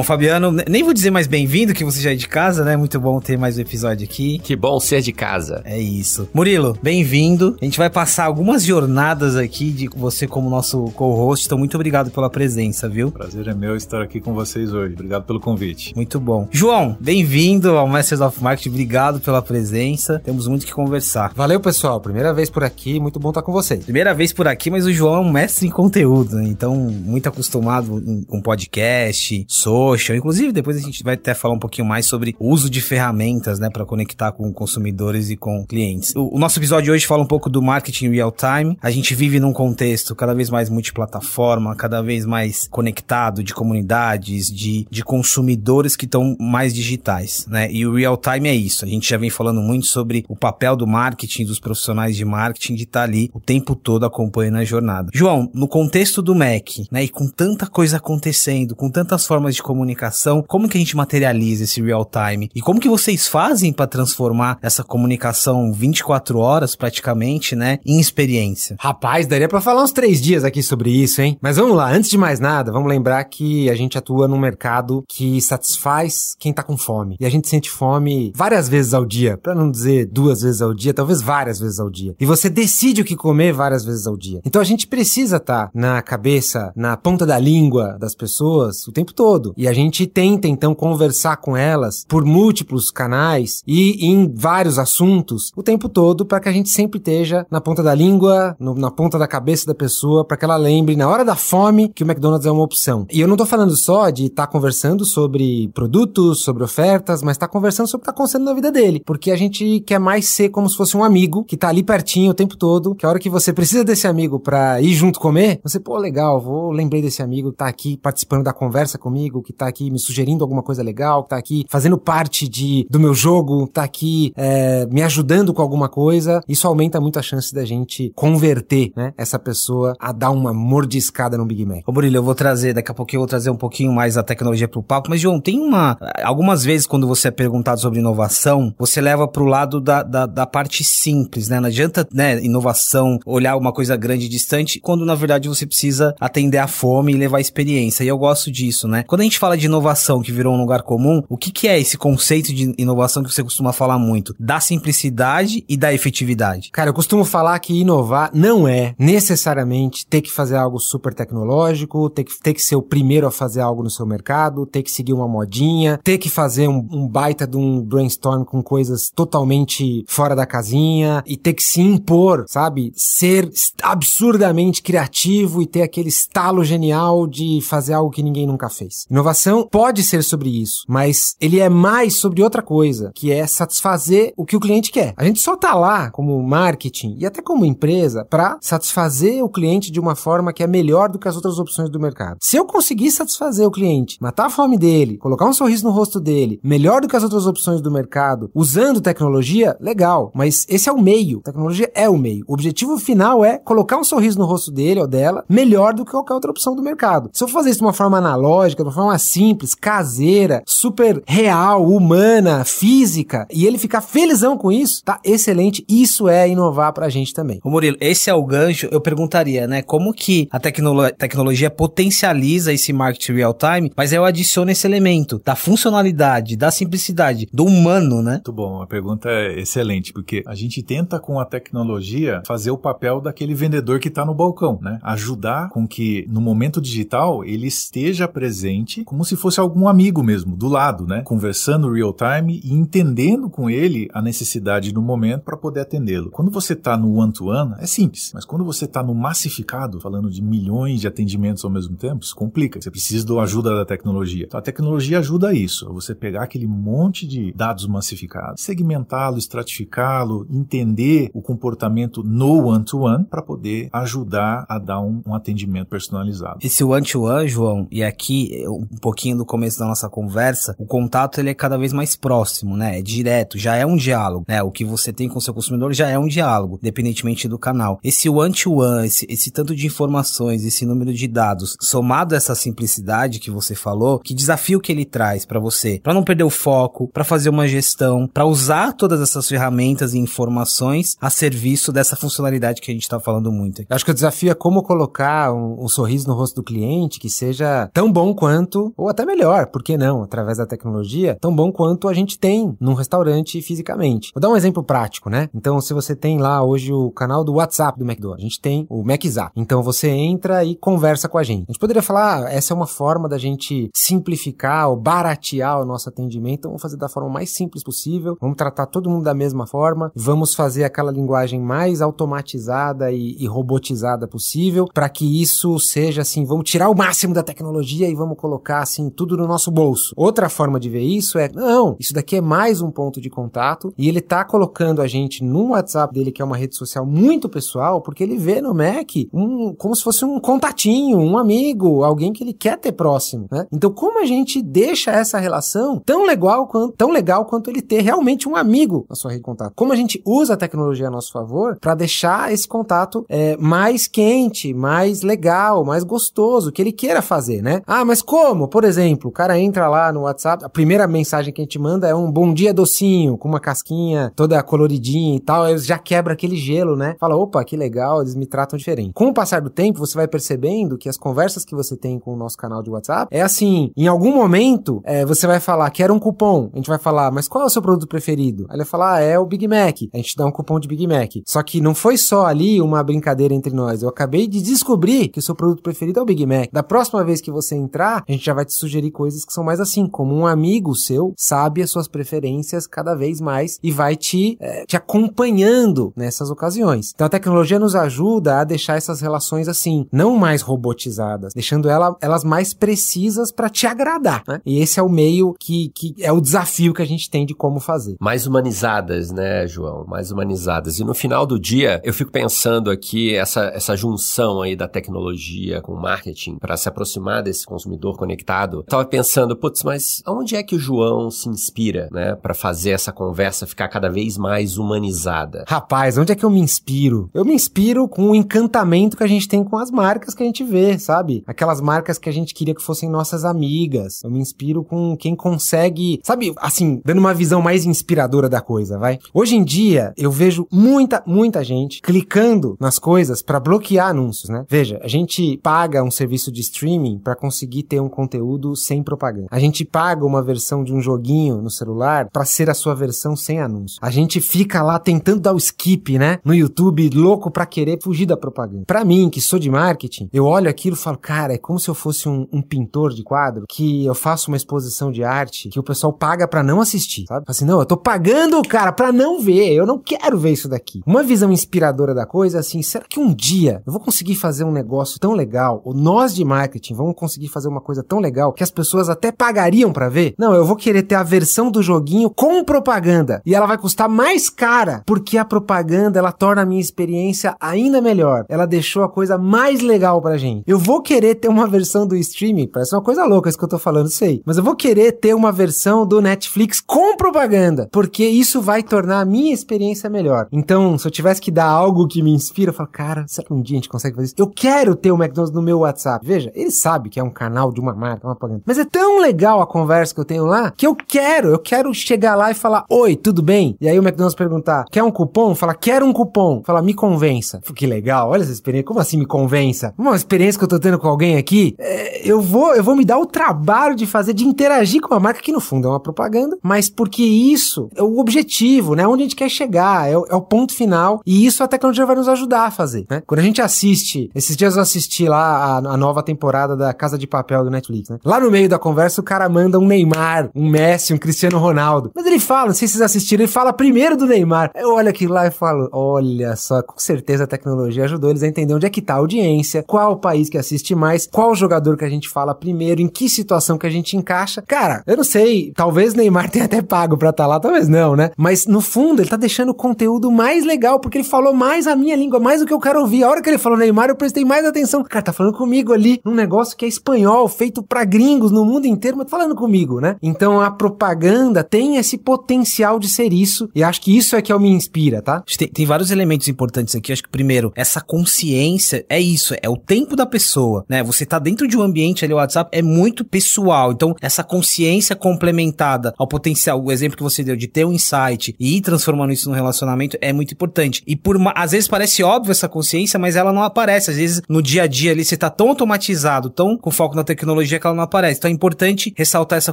Bom, 0.00 0.04
Fabiano, 0.04 0.50
nem 0.66 0.82
vou 0.82 0.94
dizer 0.94 1.10
mais 1.10 1.26
bem-vindo, 1.26 1.74
que 1.74 1.84
você 1.84 2.00
já 2.00 2.12
é 2.12 2.14
de 2.14 2.26
casa, 2.26 2.64
né? 2.64 2.74
Muito 2.74 2.98
bom 2.98 3.20
ter 3.20 3.36
mais 3.36 3.58
um 3.58 3.60
episódio 3.60 4.02
aqui. 4.02 4.38
Que 4.38 4.56
bom 4.56 4.80
ser 4.80 5.02
de 5.02 5.12
casa. 5.12 5.60
É 5.62 5.78
isso. 5.78 6.26
Murilo, 6.32 6.74
bem-vindo. 6.82 7.54
A 7.60 7.64
gente 7.66 7.76
vai 7.76 7.90
passar 7.90 8.24
algumas 8.24 8.64
jornadas 8.64 9.36
aqui 9.36 9.70
de 9.70 9.90
você 9.94 10.26
como 10.26 10.48
nosso 10.48 10.84
co-host. 10.94 11.44
Então, 11.44 11.58
muito 11.58 11.74
obrigado 11.74 12.10
pela 12.10 12.30
presença, 12.30 12.88
viu? 12.88 13.10
Prazer 13.10 13.46
é 13.46 13.52
meu 13.52 13.76
estar 13.76 14.00
aqui 14.00 14.22
com 14.22 14.32
vocês 14.32 14.72
hoje. 14.72 14.94
Obrigado 14.94 15.24
pelo 15.24 15.38
convite. 15.38 15.94
Muito 15.94 16.18
bom. 16.18 16.48
João, 16.50 16.96
bem-vindo 16.98 17.76
ao 17.76 17.86
Masters 17.86 18.22
of 18.22 18.42
Marketing. 18.42 18.70
Obrigado 18.70 19.20
pela 19.20 19.42
presença. 19.42 20.18
Temos 20.24 20.48
muito 20.48 20.64
que 20.64 20.72
conversar. 20.72 21.34
Valeu, 21.36 21.60
pessoal. 21.60 22.00
Primeira 22.00 22.32
vez 22.32 22.48
por 22.48 22.64
aqui. 22.64 22.98
Muito 22.98 23.20
bom 23.20 23.28
estar 23.28 23.42
com 23.42 23.52
vocês. 23.52 23.84
Primeira 23.84 24.14
vez 24.14 24.32
por 24.32 24.48
aqui, 24.48 24.70
mas 24.70 24.86
o 24.86 24.92
João 24.94 25.16
é 25.16 25.20
um 25.20 25.30
mestre 25.30 25.66
em 25.66 25.70
conteúdo, 25.70 26.36
né? 26.36 26.48
Então, 26.48 26.74
muito 26.74 27.28
acostumado 27.28 28.24
com 28.26 28.40
podcast, 28.40 29.44
social. 29.90 30.16
Inclusive, 30.16 30.52
depois 30.52 30.76
a 30.76 30.80
gente 30.80 31.02
vai 31.02 31.14
até 31.14 31.34
falar 31.34 31.54
um 31.54 31.58
pouquinho 31.58 31.86
mais 31.86 32.06
sobre 32.06 32.34
o 32.38 32.48
uso 32.48 32.70
de 32.70 32.80
ferramentas, 32.80 33.58
né, 33.58 33.68
para 33.70 33.84
conectar 33.84 34.32
com 34.32 34.52
consumidores 34.52 35.30
e 35.30 35.36
com 35.36 35.64
clientes. 35.66 36.14
O, 36.16 36.36
o, 36.36 36.38
nosso 36.38 36.58
episódio 36.58 36.84
de 36.84 36.90
hoje 36.92 37.06
fala 37.06 37.22
um 37.22 37.26
pouco 37.26 37.48
do 37.48 37.62
marketing 37.62 38.10
real 38.10 38.32
time. 38.32 38.76
A 38.80 38.90
gente 38.90 39.14
vive 39.14 39.40
num 39.40 39.52
contexto 39.52 40.14
cada 40.14 40.34
vez 40.34 40.50
mais 40.50 40.68
multiplataforma, 40.68 41.74
cada 41.76 42.02
vez 42.02 42.24
mais 42.24 42.68
conectado 42.68 43.42
de 43.42 43.54
comunidades, 43.54 44.46
de, 44.46 44.86
de 44.90 45.04
consumidores 45.04 45.96
que 45.96 46.04
estão 46.04 46.36
mais 46.38 46.74
digitais, 46.74 47.46
né? 47.48 47.70
E 47.70 47.86
o 47.86 47.94
real 47.94 48.16
time 48.16 48.48
é 48.48 48.54
isso. 48.54 48.84
A 48.84 48.88
gente 48.88 49.08
já 49.08 49.16
vem 49.16 49.30
falando 49.30 49.60
muito 49.60 49.86
sobre 49.86 50.24
o 50.28 50.36
papel 50.36 50.76
do 50.76 50.86
marketing, 50.86 51.44
dos 51.44 51.60
profissionais 51.60 52.16
de 52.16 52.24
marketing 52.24 52.74
de 52.74 52.84
estar 52.84 53.00
tá 53.00 53.04
ali 53.04 53.30
o 53.34 53.40
tempo 53.40 53.74
todo 53.74 54.04
acompanhando 54.04 54.58
a 54.58 54.64
jornada. 54.64 55.10
João, 55.12 55.50
no 55.54 55.68
contexto 55.68 56.22
do 56.22 56.34
Mac, 56.34 56.68
né, 56.90 57.04
e 57.04 57.08
com 57.08 57.28
tanta 57.28 57.66
coisa 57.66 57.96
acontecendo, 57.96 58.74
com 58.74 58.90
tantas 58.90 59.26
formas 59.26 59.54
de 59.54 59.62
comunicação 59.62 59.79
comunicação, 59.80 60.44
como 60.46 60.68
que 60.68 60.76
a 60.76 60.80
gente 60.80 60.94
materializa 60.94 61.64
esse 61.64 61.80
real 61.80 62.04
time? 62.04 62.50
E 62.54 62.60
como 62.60 62.80
que 62.80 62.88
vocês 62.88 63.26
fazem 63.26 63.72
para 63.72 63.86
transformar 63.86 64.58
essa 64.60 64.84
comunicação 64.84 65.72
24 65.72 66.38
horas 66.38 66.76
praticamente, 66.76 67.56
né, 67.56 67.78
em 67.84 67.98
experiência? 67.98 68.76
Rapaz, 68.78 69.26
daria 69.26 69.48
para 69.48 69.60
falar 69.60 69.82
uns 69.82 69.92
três 69.92 70.20
dias 70.20 70.44
aqui 70.44 70.62
sobre 70.62 70.90
isso, 70.90 71.22
hein? 71.22 71.38
Mas 71.40 71.56
vamos 71.56 71.74
lá, 71.74 71.90
antes 71.90 72.10
de 72.10 72.18
mais 72.18 72.38
nada, 72.38 72.70
vamos 72.70 72.90
lembrar 72.90 73.24
que 73.24 73.70
a 73.70 73.74
gente 73.74 73.96
atua 73.96 74.28
num 74.28 74.38
mercado 74.38 75.02
que 75.08 75.40
satisfaz 75.40 76.34
quem 76.38 76.52
tá 76.52 76.62
com 76.62 76.76
fome. 76.76 77.16
E 77.18 77.24
a 77.24 77.30
gente 77.30 77.48
sente 77.48 77.70
fome 77.70 78.32
várias 78.36 78.68
vezes 78.68 78.92
ao 78.92 79.06
dia, 79.06 79.38
para 79.38 79.54
não 79.54 79.70
dizer 79.70 80.06
duas 80.06 80.42
vezes 80.42 80.60
ao 80.60 80.74
dia, 80.74 80.92
talvez 80.92 81.22
várias 81.22 81.58
vezes 81.58 81.80
ao 81.80 81.88
dia. 81.88 82.14
E 82.20 82.26
você 82.26 82.50
decide 82.50 83.00
o 83.00 83.04
que 83.04 83.16
comer 83.16 83.54
várias 83.54 83.82
vezes 83.82 84.06
ao 84.06 84.16
dia. 84.16 84.40
Então 84.44 84.60
a 84.60 84.64
gente 84.64 84.86
precisa 84.86 85.38
estar 85.38 85.66
tá 85.66 85.70
na 85.74 86.02
cabeça, 86.02 86.70
na 86.76 86.98
ponta 86.98 87.24
da 87.24 87.38
língua 87.38 87.96
das 87.98 88.14
pessoas 88.14 88.86
o 88.86 88.92
tempo 88.92 89.14
todo. 89.14 89.54
E 89.56 89.69
a 89.70 89.72
gente 89.72 90.04
tenta 90.04 90.48
então 90.48 90.74
conversar 90.74 91.36
com 91.36 91.56
elas 91.56 92.04
por 92.08 92.24
múltiplos 92.24 92.90
canais 92.90 93.62
e 93.64 94.04
em 94.04 94.28
vários 94.34 94.80
assuntos 94.80 95.52
o 95.56 95.62
tempo 95.62 95.88
todo 95.88 96.26
para 96.26 96.40
que 96.40 96.48
a 96.48 96.52
gente 96.52 96.68
sempre 96.68 96.98
esteja 96.98 97.46
na 97.48 97.60
ponta 97.60 97.82
da 97.82 97.94
língua, 97.94 98.56
no, 98.58 98.74
na 98.74 98.90
ponta 98.90 99.16
da 99.16 99.28
cabeça 99.28 99.66
da 99.66 99.74
pessoa, 99.74 100.24
para 100.24 100.36
que 100.36 100.44
ela 100.44 100.56
lembre 100.56 100.96
na 100.96 101.08
hora 101.08 101.24
da 101.24 101.36
fome 101.36 101.88
que 101.88 102.02
o 102.02 102.06
McDonald's 102.06 102.46
é 102.46 102.50
uma 102.50 102.64
opção. 102.64 103.06
E 103.12 103.20
eu 103.20 103.28
não 103.28 103.36
tô 103.36 103.46
falando 103.46 103.76
só 103.76 104.10
de 104.10 104.26
estar 104.26 104.46
tá 104.46 104.52
conversando 104.52 105.04
sobre 105.04 105.68
produtos, 105.68 106.42
sobre 106.42 106.64
ofertas, 106.64 107.22
mas 107.22 107.38
tá 107.38 107.46
conversando 107.46 107.86
sobre 107.86 108.02
o 108.02 108.04
que 108.04 108.06
tá 108.06 108.12
acontecendo 108.12 108.46
na 108.46 108.54
vida 108.54 108.72
dele, 108.72 109.00
porque 109.06 109.30
a 109.30 109.36
gente 109.36 109.80
quer 109.86 110.00
mais 110.00 110.28
ser 110.28 110.48
como 110.48 110.68
se 110.68 110.76
fosse 110.76 110.96
um 110.96 111.04
amigo 111.04 111.44
que 111.44 111.56
tá 111.56 111.68
ali 111.68 111.84
pertinho 111.84 112.32
o 112.32 112.34
tempo 112.34 112.56
todo, 112.56 112.94
que 112.94 113.06
a 113.06 113.08
hora 113.08 113.20
que 113.20 113.30
você 113.30 113.52
precisa 113.52 113.84
desse 113.84 114.08
amigo 114.08 114.40
para 114.40 114.80
ir 114.80 114.94
junto 114.94 115.20
comer, 115.20 115.60
você, 115.62 115.78
pô, 115.78 115.96
legal, 115.96 116.40
vou 116.40 116.72
lembrei 116.72 117.00
desse 117.00 117.22
amigo 117.22 117.52
tá 117.52 117.68
aqui 117.68 117.96
participando 117.96 118.42
da 118.42 118.52
conversa 118.52 118.98
comigo, 118.98 119.42
que 119.50 119.58
tá 119.58 119.66
aqui 119.66 119.90
me 119.90 119.98
sugerindo 119.98 120.44
alguma 120.44 120.62
coisa 120.62 120.82
legal, 120.82 121.24
tá 121.24 121.36
aqui 121.36 121.64
fazendo 121.68 121.98
parte 121.98 122.48
de, 122.48 122.86
do 122.88 123.00
meu 123.00 123.14
jogo, 123.14 123.66
tá 123.66 123.82
aqui 123.82 124.32
é, 124.36 124.86
me 124.86 125.02
ajudando 125.02 125.52
com 125.52 125.62
alguma 125.62 125.88
coisa, 125.88 126.40
isso 126.48 126.66
aumenta 126.66 127.00
muito 127.00 127.18
a 127.18 127.22
chance 127.22 127.52
da 127.54 127.64
gente 127.64 128.12
converter, 128.14 128.92
né, 128.96 129.12
essa 129.16 129.38
pessoa 129.38 129.94
a 129.98 130.12
dar 130.12 130.30
uma 130.30 130.52
mordiscada 130.52 131.36
no 131.36 131.44
Big 131.44 131.64
Mac. 131.64 131.82
Ô 131.86 131.92
Murilo, 131.92 132.16
eu 132.16 132.22
vou 132.22 132.34
trazer, 132.34 132.74
daqui 132.74 132.90
a 132.90 132.94
pouquinho 132.94 133.18
eu 133.18 133.22
vou 133.22 133.28
trazer 133.28 133.50
um 133.50 133.56
pouquinho 133.56 133.92
mais 133.92 134.16
a 134.16 134.22
tecnologia 134.22 134.68
pro 134.68 134.82
papo, 134.82 135.10
mas 135.10 135.20
João, 135.20 135.40
tem 135.40 135.60
uma, 135.60 135.98
algumas 136.22 136.64
vezes 136.64 136.86
quando 136.86 137.06
você 137.06 137.28
é 137.28 137.30
perguntado 137.30 137.80
sobre 137.80 137.98
inovação, 137.98 138.72
você 138.78 139.00
leva 139.00 139.26
pro 139.26 139.44
lado 139.44 139.80
da, 139.80 140.02
da, 140.02 140.26
da 140.26 140.46
parte 140.46 140.84
simples, 140.84 141.48
né, 141.48 141.58
não 141.58 141.68
adianta, 141.68 142.06
né, 142.12 142.42
inovação, 142.42 143.18
olhar 143.26 143.56
uma 143.56 143.72
coisa 143.72 143.96
grande 143.96 144.26
e 144.26 144.28
distante, 144.28 144.80
quando 144.80 145.04
na 145.04 145.14
verdade 145.14 145.48
você 145.48 145.66
precisa 145.66 146.14
atender 146.20 146.58
a 146.58 146.66
fome 146.66 147.12
e 147.12 147.16
levar 147.16 147.40
experiência, 147.40 148.04
e 148.04 148.08
eu 148.08 148.18
gosto 148.18 148.50
disso, 148.50 148.86
né. 148.86 149.04
Quando 149.06 149.22
a 149.22 149.24
gente 149.24 149.38
fala 149.40 149.56
de 149.56 149.64
inovação 149.64 150.20
que 150.20 150.30
virou 150.30 150.54
um 150.54 150.60
lugar 150.60 150.82
comum, 150.82 151.22
o 151.26 151.36
que, 151.36 151.50
que 151.50 151.66
é 151.66 151.80
esse 151.80 151.96
conceito 151.96 152.52
de 152.52 152.74
inovação 152.76 153.22
que 153.22 153.32
você 153.32 153.42
costuma 153.42 153.72
falar 153.72 153.98
muito? 153.98 154.36
Da 154.38 154.60
simplicidade 154.60 155.64
e 155.66 155.78
da 155.78 155.94
efetividade. 155.94 156.70
Cara, 156.70 156.90
eu 156.90 156.94
costumo 156.94 157.24
falar 157.24 157.58
que 157.58 157.72
inovar 157.72 158.30
não 158.34 158.68
é 158.68 158.94
necessariamente 158.98 160.06
ter 160.06 160.20
que 160.20 160.30
fazer 160.30 160.56
algo 160.56 160.78
super 160.78 161.14
tecnológico, 161.14 162.10
ter 162.10 162.24
que, 162.24 162.38
ter 162.38 162.52
que 162.52 162.62
ser 162.62 162.76
o 162.76 162.82
primeiro 162.82 163.26
a 163.26 163.30
fazer 163.30 163.62
algo 163.62 163.82
no 163.82 163.88
seu 163.88 164.04
mercado, 164.04 164.66
ter 164.66 164.82
que 164.82 164.90
seguir 164.90 165.14
uma 165.14 165.26
modinha, 165.26 165.98
ter 166.04 166.18
que 166.18 166.28
fazer 166.28 166.68
um, 166.68 166.86
um 166.92 167.08
baita 167.08 167.46
de 167.46 167.56
um 167.56 167.80
brainstorm 167.80 168.44
com 168.44 168.62
coisas 168.62 169.08
totalmente 169.08 170.04
fora 170.06 170.36
da 170.36 170.44
casinha 170.44 171.24
e 171.26 171.38
ter 171.38 171.54
que 171.54 171.62
se 171.62 171.80
impor, 171.80 172.44
sabe? 172.46 172.92
Ser 172.94 173.50
absurdamente 173.82 174.82
criativo 174.82 175.62
e 175.62 175.66
ter 175.66 175.80
aquele 175.80 176.10
estalo 176.10 176.62
genial 176.62 177.26
de 177.26 177.60
fazer 177.62 177.94
algo 177.94 178.10
que 178.10 178.22
ninguém 178.22 178.46
nunca 178.46 178.68
fez. 178.68 179.06
Inovação 179.10 179.29
pode 179.70 180.02
ser 180.02 180.22
sobre 180.22 180.48
isso, 180.60 180.84
mas 180.88 181.34
ele 181.40 181.58
é 181.58 181.68
mais 181.68 182.16
sobre 182.16 182.42
outra 182.42 182.62
coisa, 182.62 183.12
que 183.14 183.32
é 183.32 183.46
satisfazer 183.46 184.32
o 184.36 184.44
que 184.44 184.56
o 184.56 184.60
cliente 184.60 184.90
quer. 184.90 185.14
A 185.16 185.24
gente 185.24 185.40
só 185.40 185.56
tá 185.56 185.74
lá 185.74 186.10
como 186.10 186.42
marketing 186.42 187.16
e 187.18 187.26
até 187.26 187.42
como 187.42 187.64
empresa 187.64 188.24
para 188.28 188.58
satisfazer 188.60 189.42
o 189.44 189.48
cliente 189.48 189.90
de 189.90 190.00
uma 190.00 190.14
forma 190.14 190.52
que 190.52 190.62
é 190.62 190.66
melhor 190.66 191.08
do 191.08 191.18
que 191.18 191.28
as 191.28 191.36
outras 191.36 191.58
opções 191.58 191.90
do 191.90 192.00
mercado. 192.00 192.38
Se 192.40 192.56
eu 192.56 192.64
conseguir 192.64 193.10
satisfazer 193.10 193.66
o 193.66 193.70
cliente, 193.70 194.16
matar 194.20 194.46
a 194.46 194.50
fome 194.50 194.76
dele, 194.76 195.18
colocar 195.18 195.46
um 195.46 195.52
sorriso 195.52 195.84
no 195.84 195.92
rosto 195.92 196.20
dele, 196.20 196.60
melhor 196.62 197.00
do 197.00 197.08
que 197.08 197.16
as 197.16 197.22
outras 197.22 197.46
opções 197.46 197.80
do 197.80 197.90
mercado, 197.90 198.50
usando 198.54 199.00
tecnologia, 199.00 199.76
legal, 199.80 200.30
mas 200.34 200.66
esse 200.68 200.88
é 200.88 200.92
o 200.92 201.00
meio. 201.00 201.40
tecnologia 201.40 201.90
é 201.94 202.08
o 202.08 202.18
meio. 202.18 202.44
O 202.48 202.54
objetivo 202.54 202.98
final 202.98 203.44
é 203.44 203.58
colocar 203.58 203.98
um 203.98 204.04
sorriso 204.04 204.38
no 204.38 204.44
rosto 204.44 204.70
dele 204.70 205.00
ou 205.00 205.06
dela, 205.06 205.44
melhor 205.48 205.94
do 205.94 206.04
que 206.04 206.10
qualquer 206.10 206.34
outra 206.34 206.50
opção 206.50 206.74
do 206.74 206.82
mercado. 206.82 207.30
Se 207.32 207.44
eu 207.44 207.48
fazer 207.48 207.70
isso 207.70 207.80
de 207.80 207.84
uma 207.84 207.92
forma 207.92 208.18
analógica, 208.18 208.82
de 208.82 208.88
uma 208.88 208.94
forma 208.94 209.18
simples, 209.20 209.74
caseira, 209.74 210.62
super 210.66 211.22
real, 211.26 211.86
humana, 211.86 212.64
física, 212.64 213.46
e 213.52 213.66
ele 213.66 213.78
ficar 213.78 214.00
felizão 214.00 214.56
com 214.56 214.72
isso, 214.72 215.02
tá 215.04 215.20
excelente. 215.24 215.84
Isso 215.88 216.28
é 216.28 216.48
inovar 216.48 216.92
pra 216.92 217.08
gente 217.08 217.32
também. 217.32 217.60
Ô 217.62 217.70
Murilo, 217.70 217.96
esse 218.00 218.30
é 218.30 218.34
o 218.34 218.44
gancho, 218.44 218.88
eu 218.90 219.00
perguntaria, 219.00 219.66
né? 219.66 219.82
Como 219.82 220.12
que 220.12 220.48
a 220.50 220.58
tecnolo 220.58 221.10
tecnologia 221.12 221.70
potencializa 221.70 222.72
esse 222.72 222.92
marketing 222.92 223.32
real 223.32 223.54
time, 223.54 223.92
mas 223.96 224.12
eu 224.12 224.24
adiciono 224.24 224.70
esse 224.70 224.86
elemento 224.86 225.40
da 225.44 225.54
funcionalidade, 225.54 226.56
da 226.56 226.70
simplicidade, 226.70 227.48
do 227.52 227.64
humano, 227.64 228.22
né? 228.22 228.32
Muito 228.32 228.52
bom, 228.52 228.82
a 228.82 228.86
pergunta 228.86 229.28
é 229.28 229.60
excelente, 229.60 230.12
porque 230.12 230.42
a 230.46 230.54
gente 230.54 230.82
tenta 230.82 231.18
com 231.18 231.38
a 231.38 231.44
tecnologia 231.44 232.42
fazer 232.46 232.70
o 232.70 232.78
papel 232.78 233.20
daquele 233.20 233.54
vendedor 233.54 233.98
que 234.00 234.08
está 234.08 234.24
no 234.24 234.34
balcão, 234.34 234.78
né? 234.80 234.98
Ajudar 235.02 235.68
com 235.70 235.86
que 235.86 236.26
no 236.28 236.40
momento 236.40 236.80
digital 236.80 237.44
ele 237.44 237.66
esteja 237.66 238.26
presente 238.26 239.04
como 239.10 239.24
se 239.24 239.34
fosse 239.34 239.58
algum 239.58 239.88
amigo 239.88 240.22
mesmo, 240.22 240.56
do 240.56 240.68
lado, 240.68 241.04
né? 241.04 241.22
Conversando 241.22 241.92
real 241.92 242.14
time 242.14 242.60
e 242.62 242.72
entendendo 242.72 243.50
com 243.50 243.68
ele 243.68 244.08
a 244.14 244.22
necessidade 244.22 244.94
no 244.94 245.02
momento 245.02 245.42
para 245.42 245.56
poder 245.56 245.80
atendê-lo. 245.80 246.30
Quando 246.30 246.48
você 246.48 246.74
está 246.74 246.96
no 246.96 247.14
one-to-one, 247.14 247.74
é 247.80 247.86
simples, 247.88 248.30
mas 248.32 248.44
quando 248.44 248.64
você 248.64 248.84
está 248.84 249.02
no 249.02 249.12
massificado, 249.12 250.00
falando 250.00 250.30
de 250.30 250.40
milhões 250.40 251.00
de 251.00 251.08
atendimentos 251.08 251.64
ao 251.64 251.70
mesmo 251.72 251.96
tempo, 251.96 252.22
isso 252.22 252.36
complica. 252.36 252.80
Você 252.80 252.88
precisa 252.88 253.26
da 253.26 253.42
ajuda 253.42 253.74
da 253.74 253.84
tecnologia. 253.84 254.44
Então 254.46 254.60
a 254.60 254.62
tecnologia 254.62 255.18
ajuda 255.18 255.48
a 255.48 255.52
isso, 255.52 255.88
a 255.88 255.92
você 255.92 256.14
pegar 256.14 256.44
aquele 256.44 256.68
monte 256.68 257.26
de 257.26 257.52
dados 257.52 257.88
massificados, 257.88 258.62
segmentá-lo, 258.62 259.38
estratificá-lo, 259.38 260.46
entender 260.48 261.32
o 261.34 261.42
comportamento 261.42 262.22
no 262.22 262.68
one-to-one 262.68 263.24
para 263.24 263.42
poder 263.42 263.88
ajudar 263.92 264.64
a 264.68 264.78
dar 264.78 265.00
um, 265.00 265.20
um 265.26 265.34
atendimento 265.34 265.88
personalizado. 265.88 266.60
Esse 266.62 266.84
one-to-one, 266.84 267.48
João, 267.48 267.88
e 267.90 268.04
aqui 268.04 268.64
um 268.68 268.99
pouquinho 269.00 269.38
do 269.38 269.44
começo 269.44 269.78
da 269.78 269.86
nossa 269.86 270.08
conversa, 270.08 270.74
o 270.78 270.86
contato 270.86 271.40
ele 271.40 271.50
é 271.50 271.54
cada 271.54 271.76
vez 271.76 271.92
mais 271.92 272.14
próximo, 272.16 272.76
né? 272.76 272.98
É 272.98 273.02
direto, 273.02 273.58
já 273.58 273.76
é 273.76 273.84
um 273.84 273.96
diálogo, 273.96 274.44
né? 274.48 274.62
O 274.62 274.70
que 274.70 274.84
você 274.84 275.12
tem 275.12 275.28
com 275.28 275.38
o 275.38 275.42
seu 275.42 275.54
consumidor 275.54 275.92
já 275.92 276.08
é 276.08 276.18
um 276.18 276.28
diálogo, 276.28 276.78
independentemente 276.80 277.48
do 277.48 277.58
canal. 277.58 277.98
Esse 278.04 278.28
one-to-one, 278.28 279.06
esse, 279.06 279.26
esse 279.28 279.50
tanto 279.50 279.74
de 279.74 279.86
informações, 279.86 280.64
esse 280.64 280.84
número 280.84 281.12
de 281.12 281.26
dados, 281.26 281.76
somado 281.80 282.34
a 282.34 282.38
essa 282.38 282.54
simplicidade 282.54 283.40
que 283.40 283.50
você 283.50 283.74
falou, 283.74 284.18
que 284.18 284.34
desafio 284.34 284.80
que 284.80 284.92
ele 284.92 285.04
traz 285.04 285.44
para 285.44 285.60
você, 285.60 286.00
para 286.02 286.14
não 286.14 286.22
perder 286.22 286.44
o 286.44 286.50
foco, 286.50 287.08
para 287.08 287.24
fazer 287.24 287.48
uma 287.48 287.66
gestão, 287.66 288.28
para 288.32 288.44
usar 288.44 288.92
todas 288.92 289.20
essas 289.20 289.48
ferramentas 289.48 290.14
e 290.14 290.18
informações 290.18 291.16
a 291.20 291.30
serviço 291.30 291.92
dessa 291.92 292.16
funcionalidade 292.16 292.80
que 292.80 292.90
a 292.90 292.94
gente 292.94 293.02
está 293.02 293.18
falando 293.18 293.50
muito. 293.50 293.84
Acho 293.88 294.04
que 294.04 294.10
o 294.10 294.14
desafio 294.14 294.50
é 294.50 294.54
como 294.54 294.82
colocar 294.82 295.52
um, 295.52 295.84
um, 295.84 295.88
sorriso 295.88 296.28
no 296.28 296.34
rosto 296.34 296.56
do 296.56 296.62
cliente 296.62 297.18
que 297.18 297.30
seja 297.30 297.90
tão 297.92 298.10
bom 298.10 298.34
quanto, 298.34 298.89
ou 298.96 299.08
até 299.08 299.24
melhor, 299.24 299.66
por 299.66 299.82
que 299.82 299.96
não, 299.96 300.22
através 300.22 300.58
da 300.58 300.66
tecnologia, 300.66 301.36
tão 301.40 301.54
bom 301.54 301.72
quanto 301.72 302.08
a 302.08 302.14
gente 302.14 302.38
tem 302.38 302.76
num 302.80 302.94
restaurante 302.94 303.60
fisicamente. 303.62 304.30
Vou 304.34 304.40
dar 304.40 304.48
um 304.48 304.56
exemplo 304.56 304.82
prático, 304.82 305.30
né? 305.30 305.48
Então, 305.54 305.80
se 305.80 305.92
você 305.94 306.14
tem 306.14 306.38
lá 306.38 306.62
hoje 306.62 306.92
o 306.92 307.10
canal 307.10 307.44
do 307.44 307.54
WhatsApp 307.54 307.98
do 307.98 308.04
McDonald's, 308.04 308.44
a 308.44 308.48
gente 308.48 308.60
tem 308.60 308.86
o 308.88 309.02
McZap. 309.02 309.52
Então, 309.56 309.82
você 309.82 310.08
entra 310.08 310.64
e 310.64 310.74
conversa 310.74 311.28
com 311.28 311.38
a 311.38 311.42
gente. 311.42 311.64
A 311.68 311.72
gente 311.72 311.80
poderia 311.80 312.02
falar, 312.02 312.44
ah, 312.44 312.52
essa 312.52 312.72
é 312.72 312.76
uma 312.76 312.86
forma 312.86 313.28
da 313.28 313.38
gente 313.38 313.90
simplificar 313.94 314.88
ou 314.88 314.96
baratear 314.96 315.80
o 315.80 315.84
nosso 315.84 316.08
atendimento, 316.08 316.60
então, 316.60 316.70
vamos 316.70 316.82
fazer 316.82 316.96
da 316.96 317.08
forma 317.08 317.28
mais 317.28 317.50
simples 317.50 317.82
possível, 317.82 318.36
vamos 318.40 318.56
tratar 318.56 318.86
todo 318.86 319.10
mundo 319.10 319.24
da 319.24 319.34
mesma 319.34 319.66
forma, 319.66 320.12
vamos 320.14 320.54
fazer 320.54 320.84
aquela 320.84 321.10
linguagem 321.10 321.60
mais 321.60 322.02
automatizada 322.02 323.10
e, 323.12 323.36
e 323.38 323.46
robotizada 323.46 324.26
possível, 324.26 324.86
para 324.92 325.08
que 325.08 325.40
isso 325.40 325.78
seja 325.78 326.22
assim, 326.22 326.44
vamos 326.44 326.68
tirar 326.68 326.88
o 326.88 326.96
máximo 326.96 327.34
da 327.34 327.42
tecnologia 327.42 328.08
e 328.08 328.14
vamos 328.14 328.36
colocar 328.36 328.79
assim 328.80 329.10
tudo 329.10 329.36
no 329.36 329.46
nosso 329.46 329.70
bolso. 329.70 330.12
Outra 330.16 330.48
forma 330.48 330.78
de 330.78 330.88
ver 330.88 331.02
isso 331.02 331.38
é, 331.38 331.48
não, 331.52 331.96
isso 331.98 332.12
daqui 332.12 332.36
é 332.36 332.40
mais 332.40 332.80
um 332.80 332.90
ponto 332.90 333.20
de 333.20 333.30
contato 333.30 333.92
e 333.96 334.08
ele 334.08 334.20
tá 334.20 334.44
colocando 334.44 335.02
a 335.02 335.06
gente 335.06 335.44
no 335.44 335.70
WhatsApp 335.70 336.12
dele, 336.12 336.32
que 336.32 336.42
é 336.42 336.44
uma 336.44 336.56
rede 336.56 336.76
social 336.76 337.06
muito 337.06 337.48
pessoal, 337.48 338.00
porque 338.00 338.22
ele 338.22 338.36
vê 338.36 338.60
no 338.60 338.74
Mac 338.74 339.10
um, 339.32 339.74
como 339.74 339.94
se 339.94 340.02
fosse 340.02 340.24
um 340.24 340.38
contatinho, 340.40 341.18
um 341.18 341.36
amigo, 341.36 342.02
alguém 342.02 342.32
que 342.32 342.42
ele 342.42 342.52
quer 342.52 342.78
ter 342.78 342.92
próximo, 342.92 343.46
né? 343.50 343.66
Então, 343.72 343.90
como 343.92 344.20
a 344.20 344.26
gente 344.26 344.62
deixa 344.62 345.10
essa 345.10 345.38
relação 345.38 346.00
tão 346.04 346.24
legal 346.24 346.66
quanto, 346.66 346.94
tão 346.96 347.10
legal 347.10 347.44
quanto 347.44 347.70
ele 347.70 347.82
ter 347.82 348.00
realmente 348.00 348.48
um 348.48 348.56
amigo 348.56 349.06
na 349.08 349.16
sua 349.16 349.30
rede 349.30 349.40
de 349.40 349.44
contato? 349.44 349.72
Como 349.74 349.92
a 349.92 349.96
gente 349.96 350.22
usa 350.24 350.54
a 350.54 350.56
tecnologia 350.56 351.08
a 351.08 351.10
nosso 351.10 351.32
favor 351.32 351.78
para 351.80 351.94
deixar 351.94 352.52
esse 352.52 352.66
contato 352.66 353.24
é, 353.28 353.56
mais 353.56 354.06
quente, 354.06 354.72
mais 354.74 355.22
legal, 355.22 355.84
mais 355.84 356.04
gostoso, 356.04 356.72
que 356.72 356.80
ele 356.80 356.92
queira 356.92 357.22
fazer, 357.22 357.62
né? 357.62 357.82
Ah, 357.86 358.04
mas 358.04 358.22
como? 358.22 358.59
Por 358.68 358.84
exemplo, 358.84 359.30
o 359.30 359.32
cara 359.32 359.58
entra 359.58 359.88
lá 359.88 360.12
no 360.12 360.22
WhatsApp, 360.22 360.64
a 360.64 360.68
primeira 360.68 361.06
mensagem 361.06 361.52
que 361.52 361.60
a 361.60 361.64
gente 361.64 361.78
manda 361.78 362.08
é 362.08 362.14
um 362.14 362.30
bom 362.30 362.52
dia 362.52 362.72
docinho, 362.72 363.36
com 363.36 363.48
uma 363.48 363.60
casquinha 363.60 364.32
toda 364.36 364.62
coloridinha 364.62 365.36
e 365.36 365.40
tal, 365.40 365.64
aí 365.64 365.76
já 365.78 365.98
quebra 365.98 366.32
aquele 366.32 366.56
gelo, 366.56 366.96
né? 366.96 367.16
Fala, 367.18 367.36
opa, 367.36 367.64
que 367.64 367.76
legal, 367.76 368.20
eles 368.20 368.34
me 368.34 368.46
tratam 368.46 368.78
diferente. 368.78 369.12
Com 369.14 369.28
o 369.28 369.34
passar 369.34 369.60
do 369.60 369.70
tempo, 369.70 369.98
você 369.98 370.14
vai 370.16 370.28
percebendo 370.28 370.96
que 370.98 371.08
as 371.08 371.16
conversas 371.16 371.64
que 371.64 371.74
você 371.74 371.96
tem 371.96 372.18
com 372.18 372.32
o 372.32 372.36
nosso 372.36 372.56
canal 372.56 372.82
de 372.82 372.90
WhatsApp 372.90 373.28
é 373.30 373.40
assim, 373.40 373.90
em 373.96 374.06
algum 374.06 374.34
momento, 374.34 375.00
é, 375.04 375.24
você 375.24 375.46
vai 375.46 375.60
falar, 375.60 375.90
quero 375.90 376.14
um 376.14 376.18
cupom, 376.18 376.70
a 376.72 376.76
gente 376.76 376.88
vai 376.88 376.98
falar, 376.98 377.30
mas 377.30 377.48
qual 377.48 377.64
é 377.64 377.66
o 377.66 377.70
seu 377.70 377.82
produto 377.82 378.08
preferido? 378.08 378.64
Aí 378.68 378.76
ele 378.76 378.84
vai 378.84 378.86
falar, 378.86 379.14
ah, 379.14 379.20
é 379.20 379.38
o 379.38 379.46
Big 379.46 379.66
Mac, 379.66 379.96
a 380.12 380.16
gente 380.16 380.36
dá 380.36 380.46
um 380.46 380.52
cupom 380.52 380.78
de 380.78 380.88
Big 380.88 381.06
Mac. 381.06 381.30
Só 381.46 381.62
que 381.62 381.80
não 381.80 381.94
foi 381.94 382.16
só 382.16 382.46
ali 382.46 382.80
uma 382.80 383.02
brincadeira 383.02 383.54
entre 383.54 383.72
nós, 383.72 384.02
eu 384.02 384.08
acabei 384.08 384.46
de 384.46 384.62
descobrir 384.62 385.28
que 385.28 385.38
o 385.38 385.42
seu 385.42 385.54
produto 385.54 385.82
preferido 385.82 386.20
é 386.20 386.22
o 386.22 386.26
Big 386.26 386.44
Mac. 386.46 386.70
Da 386.72 386.82
próxima 386.82 387.24
vez 387.24 387.40
que 387.40 387.50
você 387.50 387.74
entrar, 387.74 388.24
a 388.28 388.32
gente 388.32 388.49
já 388.50 388.54
vai 388.54 388.64
te 388.64 388.74
sugerir 388.74 389.12
coisas 389.12 389.44
que 389.44 389.52
são 389.52 389.62
mais 389.62 389.78
assim, 389.78 390.08
como 390.08 390.34
um 390.34 390.46
amigo 390.46 390.94
seu 390.94 391.32
sabe 391.36 391.82
as 391.82 391.90
suas 391.90 392.08
preferências 392.08 392.86
cada 392.86 393.14
vez 393.14 393.40
mais 393.40 393.78
e 393.82 393.92
vai 393.92 394.16
te, 394.16 394.56
é, 394.60 394.84
te 394.84 394.96
acompanhando 394.96 396.12
nessas 396.16 396.50
ocasiões. 396.50 397.12
Então 397.14 397.26
a 397.26 397.30
tecnologia 397.30 397.78
nos 397.78 397.94
ajuda 397.94 398.60
a 398.60 398.64
deixar 398.64 398.96
essas 398.96 399.20
relações 399.20 399.68
assim, 399.68 400.06
não 400.12 400.36
mais 400.36 400.62
robotizadas, 400.62 401.54
deixando 401.54 401.88
ela, 401.88 402.16
elas 402.20 402.42
mais 402.42 402.74
precisas 402.74 403.52
para 403.52 403.70
te 403.70 403.86
agradar, 403.86 404.42
né? 404.48 404.60
E 404.66 404.80
esse 404.80 404.98
é 404.98 405.02
o 405.02 405.08
meio 405.08 405.54
que, 405.58 405.90
que 405.94 406.14
é 406.18 406.32
o 406.32 406.40
desafio 406.40 406.92
que 406.92 407.02
a 407.02 407.06
gente 407.06 407.30
tem 407.30 407.46
de 407.46 407.54
como 407.54 407.78
fazer. 407.78 408.16
Mais 408.20 408.46
humanizadas, 408.46 409.30
né, 409.30 409.66
João? 409.66 410.04
Mais 410.06 410.32
humanizadas. 410.32 410.98
E 410.98 411.04
no 411.04 411.14
final 411.14 411.46
do 411.46 411.58
dia, 411.58 412.00
eu 412.02 412.12
fico 412.12 412.32
pensando 412.32 412.90
aqui 412.90 413.34
essa, 413.34 413.66
essa 413.66 413.96
junção 413.96 414.60
aí 414.60 414.74
da 414.74 414.88
tecnologia 414.88 415.80
com 415.80 415.92
o 415.92 416.00
marketing 416.00 416.58
para 416.58 416.76
se 416.76 416.88
aproximar 416.88 417.42
desse 417.42 417.64
consumidor 417.64 418.16
conectado. 418.16 418.39
Tava 418.84 419.04
pensando, 419.04 419.56
putz, 419.56 419.82
mas 419.82 420.22
aonde 420.24 420.56
é 420.56 420.62
que 420.62 420.74
o 420.74 420.78
João 420.78 421.30
se 421.30 421.48
inspira, 421.48 422.08
né, 422.10 422.34
para 422.34 422.54
fazer 422.54 422.90
essa 422.90 423.12
conversa 423.12 423.66
ficar 423.66 423.88
cada 423.88 424.08
vez 424.08 424.36
mais 424.36 424.78
humanizada? 424.78 425.64
Rapaz, 425.68 426.18
onde 426.18 426.32
é 426.32 426.34
que 426.34 426.44
eu 426.44 426.50
me 426.50 426.60
inspiro? 426.60 427.30
Eu 427.32 427.44
me 427.44 427.54
inspiro 427.54 428.08
com 428.08 428.30
o 428.30 428.34
encantamento 428.34 429.16
que 429.16 429.22
a 429.22 429.28
gente 429.28 429.48
tem 429.48 429.62
com 429.62 429.76
as 429.76 429.90
marcas 429.90 430.34
que 430.34 430.42
a 430.42 430.46
gente 430.46 430.64
vê, 430.64 430.98
sabe? 430.98 431.42
Aquelas 431.46 431.80
marcas 431.80 432.18
que 432.18 432.28
a 432.28 432.32
gente 432.32 432.54
queria 432.54 432.74
que 432.74 432.82
fossem 432.82 433.08
nossas 433.08 433.44
amigas. 433.44 434.22
Eu 434.24 434.30
me 434.30 434.40
inspiro 434.40 434.82
com 434.82 435.16
quem 435.16 435.36
consegue, 435.36 436.20
sabe, 436.22 436.52
assim, 436.58 437.00
dando 437.04 437.18
uma 437.18 437.34
visão 437.34 437.62
mais 437.62 437.84
inspiradora 437.84 438.48
da 438.48 438.60
coisa, 438.60 438.98
vai? 438.98 439.18
Hoje 439.32 439.56
em 439.56 439.64
dia, 439.64 440.12
eu 440.16 440.30
vejo 440.30 440.66
muita, 440.72 441.22
muita 441.26 441.62
gente 441.62 442.00
clicando 442.02 442.76
nas 442.80 442.98
coisas 442.98 443.42
para 443.42 443.60
bloquear 443.60 444.08
anúncios, 444.08 444.48
né? 444.48 444.64
Veja, 444.68 444.98
a 445.02 445.08
gente 445.08 445.58
paga 445.62 446.02
um 446.02 446.10
serviço 446.10 446.50
de 446.50 446.60
streaming 446.60 447.18
para 447.18 447.36
conseguir 447.36 447.82
ter 447.84 448.00
um 448.00 448.08
conteúdo 448.08 448.29
sem 448.76 449.02
propaganda. 449.02 449.46
A 449.50 449.58
gente 449.58 449.84
paga 449.84 450.24
uma 450.24 450.42
versão 450.42 450.84
de 450.84 450.92
um 450.92 451.00
joguinho 451.00 451.60
no 451.62 451.70
celular 451.70 452.28
para 452.30 452.44
ser 452.44 452.70
a 452.70 452.74
sua 452.74 452.94
versão 452.94 453.34
sem 453.36 453.60
anúncio. 453.60 453.98
A 454.00 454.10
gente 454.10 454.40
fica 454.40 454.82
lá 454.82 454.98
tentando 454.98 455.40
dar 455.40 455.52
o 455.52 455.56
skip, 455.56 456.18
né? 456.18 456.38
No 456.44 456.54
YouTube, 456.54 457.08
louco 457.10 457.50
para 457.50 457.66
querer 457.66 457.98
fugir 458.02 458.26
da 458.26 458.36
propaganda. 458.36 458.84
Para 458.86 459.04
mim, 459.04 459.30
que 459.30 459.40
sou 459.40 459.58
de 459.58 459.70
marketing, 459.70 460.28
eu 460.32 460.44
olho 460.44 460.68
aquilo 460.68 460.96
e 460.96 460.98
falo, 460.98 461.18
cara, 461.18 461.54
é 461.54 461.58
como 461.58 461.78
se 461.78 461.88
eu 461.88 461.94
fosse 461.94 462.28
um, 462.28 462.46
um 462.52 462.62
pintor 462.62 463.12
de 463.12 463.22
quadro 463.22 463.64
que 463.68 464.04
eu 464.04 464.14
faço 464.14 464.50
uma 464.50 464.56
exposição 464.56 465.10
de 465.10 465.24
arte 465.24 465.68
que 465.68 465.78
o 465.78 465.82
pessoal 465.82 466.12
paga 466.12 466.46
para 466.46 466.62
não 466.62 466.80
assistir, 466.80 467.24
sabe? 467.26 467.44
Assim, 467.48 467.64
não, 467.64 467.80
eu 467.80 467.86
tô 467.86 467.96
pagando, 467.96 468.60
cara, 468.62 468.92
para 468.92 469.12
não 469.12 469.40
ver. 469.40 469.72
Eu 469.72 469.86
não 469.86 469.98
quero 469.98 470.38
ver 470.38 470.52
isso 470.52 470.68
daqui. 470.68 471.00
Uma 471.06 471.22
visão 471.22 471.52
inspiradora 471.52 472.14
da 472.14 472.26
coisa 472.26 472.58
é 472.58 472.60
assim, 472.60 472.82
será 472.82 473.04
que 473.08 473.18
um 473.18 473.34
dia 473.34 473.82
eu 473.86 473.92
vou 473.92 474.00
conseguir 474.00 474.34
fazer 474.34 474.64
um 474.64 474.72
negócio 474.72 475.18
tão 475.18 475.32
legal, 475.32 475.80
ou 475.84 475.94
nós 475.94 476.34
de 476.34 476.44
marketing 476.44 476.94
vamos 476.94 477.14
conseguir 477.14 477.48
fazer 477.48 477.68
uma 477.68 477.80
coisa 477.80 478.02
tão 478.02 478.19
legal 478.20 478.52
que 478.52 478.62
as 478.62 478.70
pessoas 478.70 479.08
até 479.08 479.32
pagariam 479.32 479.92
para 479.92 480.08
ver? 480.08 480.34
Não, 480.38 480.54
eu 480.54 480.64
vou 480.64 480.76
querer 480.76 481.02
ter 481.02 481.14
a 481.14 481.22
versão 481.22 481.70
do 481.70 481.82
joguinho 481.82 482.30
com 482.30 482.62
propaganda 482.64 483.40
e 483.44 483.54
ela 483.54 483.66
vai 483.66 483.78
custar 483.78 484.08
mais 484.08 484.48
cara, 484.48 485.02
porque 485.06 485.38
a 485.38 485.44
propaganda 485.44 486.18
ela 486.18 486.32
torna 486.32 486.62
a 486.62 486.66
minha 486.66 486.80
experiência 486.80 487.56
ainda 487.60 488.00
melhor. 488.00 488.44
Ela 488.48 488.66
deixou 488.66 489.02
a 489.02 489.08
coisa 489.08 489.38
mais 489.38 489.80
legal 489.80 490.20
pra 490.20 490.36
gente. 490.36 490.64
Eu 490.66 490.78
vou 490.78 491.02
querer 491.02 491.36
ter 491.36 491.48
uma 491.48 491.66
versão 491.66 492.06
do 492.06 492.16
streaming, 492.16 492.68
parece 492.68 492.94
uma 492.94 493.02
coisa 493.02 493.24
louca 493.24 493.48
isso 493.48 493.58
que 493.58 493.64
eu 493.64 493.68
tô 493.68 493.78
falando, 493.78 494.08
sei, 494.08 494.42
mas 494.44 494.56
eu 494.56 494.64
vou 494.64 494.76
querer 494.76 495.12
ter 495.12 495.34
uma 495.34 495.52
versão 495.52 496.06
do 496.06 496.20
Netflix 496.20 496.80
com 496.80 497.16
propaganda, 497.16 497.88
porque 497.90 498.26
isso 498.26 498.60
vai 498.60 498.82
tornar 498.82 499.20
a 499.20 499.24
minha 499.24 499.52
experiência 499.52 500.10
melhor. 500.10 500.46
Então, 500.52 500.98
se 500.98 501.06
eu 501.06 501.10
tivesse 501.10 501.40
que 501.40 501.50
dar 501.50 501.66
algo 501.66 502.06
que 502.06 502.22
me 502.22 502.32
inspira, 502.32 502.70
eu 502.70 502.74
falo, 502.74 502.88
cara, 502.90 503.24
será 503.26 503.46
que 503.46 503.52
um 503.52 503.62
dia 503.62 503.76
a 503.76 503.78
gente 503.78 503.88
consegue 503.88 504.16
fazer 504.16 504.26
isso? 504.26 504.34
Eu 504.38 504.48
quero 504.48 504.94
ter 504.94 505.10
o 505.10 505.16
McDonald's 505.16 505.54
no 505.54 505.62
meu 505.62 505.80
WhatsApp. 505.80 506.26
Veja, 506.26 506.50
ele 506.54 506.70
sabe 506.70 507.08
que 507.08 507.18
é 507.18 507.22
um 507.22 507.30
canal 507.30 507.72
de 507.72 507.80
uma 507.80 507.94
marca, 507.94 508.09
uma 508.14 508.34
propaganda. 508.34 508.62
Mas 508.66 508.78
é 508.78 508.84
tão 508.84 509.20
legal 509.20 509.60
a 509.60 509.66
conversa 509.66 510.14
que 510.14 510.20
eu 510.20 510.24
tenho 510.24 510.44
lá 510.44 510.70
que 510.70 510.86
eu 510.86 510.94
quero, 510.94 511.48
eu 511.48 511.58
quero 511.58 511.92
chegar 511.94 512.34
lá 512.34 512.50
e 512.50 512.54
falar, 512.54 512.84
oi, 512.88 513.16
tudo 513.16 513.42
bem? 513.42 513.76
E 513.80 513.88
aí 513.88 513.98
o 513.98 514.02
McDonald's 514.02 514.34
perguntar, 514.34 514.84
quer 514.90 515.02
um 515.02 515.10
cupom? 515.10 515.54
Fala, 515.54 515.74
quero 515.74 516.06
um 516.06 516.12
cupom. 516.12 516.62
Fala, 516.64 516.82
me 516.82 516.94
convença. 516.94 517.60
Que 517.74 517.86
legal, 517.86 518.30
olha 518.30 518.42
essa 518.42 518.52
experiência. 518.52 518.86
Como 518.86 519.00
assim 519.00 519.16
me 519.16 519.26
convença? 519.26 519.94
Uma 519.96 520.16
experiência 520.16 520.58
que 520.58 520.64
eu 520.64 520.68
tô 520.68 520.78
tendo 520.78 520.98
com 520.98 521.08
alguém 521.08 521.36
aqui, 521.36 521.74
é, 521.78 522.28
eu 522.28 522.40
vou, 522.40 522.74
eu 522.74 522.82
vou 522.82 522.96
me 522.96 523.04
dar 523.04 523.18
o 523.18 523.26
trabalho 523.26 523.94
de 523.94 524.06
fazer, 524.06 524.32
de 524.34 524.44
interagir 524.44 525.00
com 525.00 525.14
uma 525.14 525.20
marca 525.20 525.40
que 525.40 525.52
no 525.52 525.60
fundo 525.60 525.88
é 525.88 525.90
uma 525.90 526.00
propaganda, 526.00 526.58
mas 526.62 526.88
porque 526.88 527.22
isso 527.22 527.88
é 527.94 528.02
o 528.02 528.18
objetivo, 528.18 528.94
né? 528.94 529.06
Onde 529.06 529.22
a 529.22 529.24
gente 529.24 529.36
quer 529.36 529.48
chegar, 529.48 530.10
é 530.10 530.16
o, 530.16 530.26
é 530.28 530.34
o 530.34 530.40
ponto 530.40 530.74
final. 530.74 531.20
E 531.24 531.46
isso 531.46 531.62
a 531.62 531.68
tecnologia 531.68 532.06
vai 532.06 532.16
nos 532.16 532.28
ajudar 532.28 532.66
a 532.66 532.70
fazer, 532.70 533.06
né? 533.08 533.22
Quando 533.26 533.40
a 533.40 533.42
gente 533.42 533.60
assiste, 533.60 534.30
esses 534.34 534.56
dias 534.56 534.76
eu 534.76 534.82
assisti 534.82 535.26
lá 535.26 535.40
a, 535.40 535.76
a 535.76 535.96
nova 535.96 536.22
temporada 536.22 536.76
da 536.76 536.92
Casa 536.92 537.18
de 537.18 537.26
Papel 537.26 537.64
do 537.64 537.70
Netflix, 537.70 537.99
né? 538.08 538.18
Lá 538.24 538.40
no 538.40 538.50
meio 538.50 538.68
da 538.68 538.78
conversa, 538.78 539.20
o 539.20 539.24
cara 539.24 539.48
manda 539.48 539.78
um 539.78 539.86
Neymar, 539.86 540.50
um 540.54 540.68
Messi, 540.68 541.12
um 541.12 541.18
Cristiano 541.18 541.58
Ronaldo. 541.58 542.10
Mas 542.14 542.26
ele 542.26 542.38
fala, 542.38 542.68
não 542.68 542.74
sei 542.74 542.86
se 542.86 542.94
vocês 542.94 543.02
assistiram, 543.02 543.42
ele 543.42 543.52
fala 543.52 543.72
primeiro 543.72 544.16
do 544.16 544.26
Neymar. 544.26 544.70
Eu 544.74 544.94
olho 544.94 545.08
aquilo 545.08 545.34
lá 545.34 545.46
e 545.46 545.50
falo, 545.50 545.88
olha 545.92 546.56
só, 546.56 546.82
com 546.82 546.98
certeza 546.98 547.44
a 547.44 547.46
tecnologia 547.46 548.04
ajudou 548.04 548.30
eles 548.30 548.42
a 548.42 548.46
entender 548.46 548.74
onde 548.74 548.86
é 548.86 548.90
que 548.90 549.02
tá 549.02 549.14
a 549.14 549.18
audiência, 549.18 549.82
qual 549.82 550.12
o 550.12 550.16
país 550.16 550.48
que 550.48 550.58
assiste 550.58 550.94
mais, 550.94 551.26
qual 551.26 551.54
jogador 551.54 551.96
que 551.96 552.04
a 552.04 552.10
gente 552.10 552.28
fala 552.28 552.54
primeiro, 552.54 553.00
em 553.00 553.08
que 553.08 553.28
situação 553.28 553.78
que 553.78 553.86
a 553.86 553.90
gente 553.90 554.16
encaixa. 554.16 554.62
Cara, 554.62 555.02
eu 555.06 555.16
não 555.16 555.24
sei, 555.24 555.72
talvez 555.74 556.14
Neymar 556.14 556.50
tenha 556.50 556.64
até 556.64 556.82
pago 556.82 557.16
pra 557.16 557.30
estar 557.30 557.44
tá 557.44 557.48
lá, 557.48 557.60
talvez 557.60 557.88
não, 557.88 558.14
né? 558.14 558.30
Mas 558.36 558.66
no 558.66 558.80
fundo, 558.80 559.22
ele 559.22 559.30
tá 559.30 559.36
deixando 559.36 559.70
o 559.70 559.74
conteúdo 559.74 560.30
mais 560.30 560.64
legal, 560.64 561.00
porque 561.00 561.18
ele 561.18 561.24
falou 561.24 561.52
mais 561.52 561.86
a 561.86 561.96
minha 561.96 562.16
língua, 562.16 562.38
mais 562.38 562.60
do 562.60 562.66
que 562.66 562.72
eu 562.72 562.80
quero 562.80 563.00
ouvir. 563.00 563.24
A 563.24 563.28
hora 563.28 563.42
que 563.42 563.48
ele 563.48 563.58
falou 563.58 563.78
Neymar, 563.78 564.08
eu 564.08 564.16
prestei 564.16 564.44
mais 564.44 564.64
atenção. 564.64 565.02
Cara, 565.04 565.24
tá 565.24 565.32
falando 565.32 565.56
comigo 565.56 565.92
ali, 565.92 566.20
num 566.24 566.34
negócio 566.34 566.76
que 566.76 566.84
é 566.84 566.88
espanhol, 566.88 567.48
feito 567.48 567.82
pra 567.90 568.04
gringos 568.04 568.52
no 568.52 568.64
mundo 568.64 568.86
inteiro, 568.86 569.16
mas 569.16 569.28
falando 569.28 569.56
comigo, 569.56 570.00
né? 570.00 570.16
Então 570.22 570.60
a 570.60 570.70
propaganda 570.70 571.64
tem 571.64 571.96
esse 571.96 572.16
potencial 572.16 573.00
de 573.00 573.08
ser 573.08 573.32
isso, 573.32 573.68
e 573.74 573.82
acho 573.82 574.00
que 574.00 574.16
isso 574.16 574.36
é 574.36 574.40
que 574.40 574.52
eu 574.52 574.60
me 574.60 574.70
inspira, 574.70 575.20
tá? 575.20 575.42
Tem, 575.58 575.66
tem 575.66 575.84
vários 575.84 576.12
elementos 576.12 576.46
importantes 576.46 576.94
aqui. 576.94 577.12
Acho 577.12 577.24
que 577.24 577.28
primeiro, 577.28 577.72
essa 577.74 578.00
consciência 578.00 579.04
é 579.08 579.20
isso, 579.20 579.54
é 579.60 579.68
o 579.68 579.76
tempo 579.76 580.14
da 580.14 580.24
pessoa, 580.24 580.84
né? 580.88 581.02
Você 581.02 581.26
tá 581.26 581.40
dentro 581.40 581.66
de 581.66 581.76
um 581.76 581.82
ambiente 581.82 582.24
ali, 582.24 582.32
o 582.32 582.36
WhatsApp 582.36 582.70
é 582.72 582.80
muito 582.80 583.24
pessoal. 583.24 583.90
Então, 583.90 584.14
essa 584.20 584.44
consciência 584.44 585.16
complementada 585.16 586.14
ao 586.16 586.28
potencial, 586.28 586.80
o 586.80 586.92
exemplo 586.92 587.16
que 587.16 587.22
você 587.24 587.42
deu 587.42 587.56
de 587.56 587.66
ter 587.66 587.84
um 587.84 587.92
insight 587.92 588.54
e 588.58 588.76
ir 588.76 588.82
transformando 588.82 589.32
isso 589.32 589.48
num 589.48 589.54
relacionamento 589.56 590.16
é 590.20 590.32
muito 590.32 590.54
importante. 590.54 591.02
E 591.06 591.16
por 591.16 591.36
às 591.56 591.72
vezes 591.72 591.88
parece 591.88 592.22
óbvio 592.22 592.52
essa 592.52 592.68
consciência, 592.68 593.18
mas 593.18 593.34
ela 593.34 593.52
não 593.52 593.64
aparece. 593.64 594.12
Às 594.12 594.16
vezes 594.16 594.42
no 594.48 594.62
dia 594.62 594.84
a 594.84 594.86
dia 594.86 595.10
ali 595.10 595.24
você 595.24 595.36
tá 595.36 595.50
tão 595.50 595.70
automatizado, 595.70 596.50
tão 596.50 596.78
com 596.78 596.92
foco 596.92 597.16
na 597.16 597.24
tecnologia 597.24 597.79
que 597.80 597.86
ela 597.86 597.96
não 597.96 598.04
aparece. 598.04 598.38
Então 598.38 598.50
é 598.50 598.54
importante 598.54 599.12
ressaltar 599.16 599.58
essa 599.58 599.72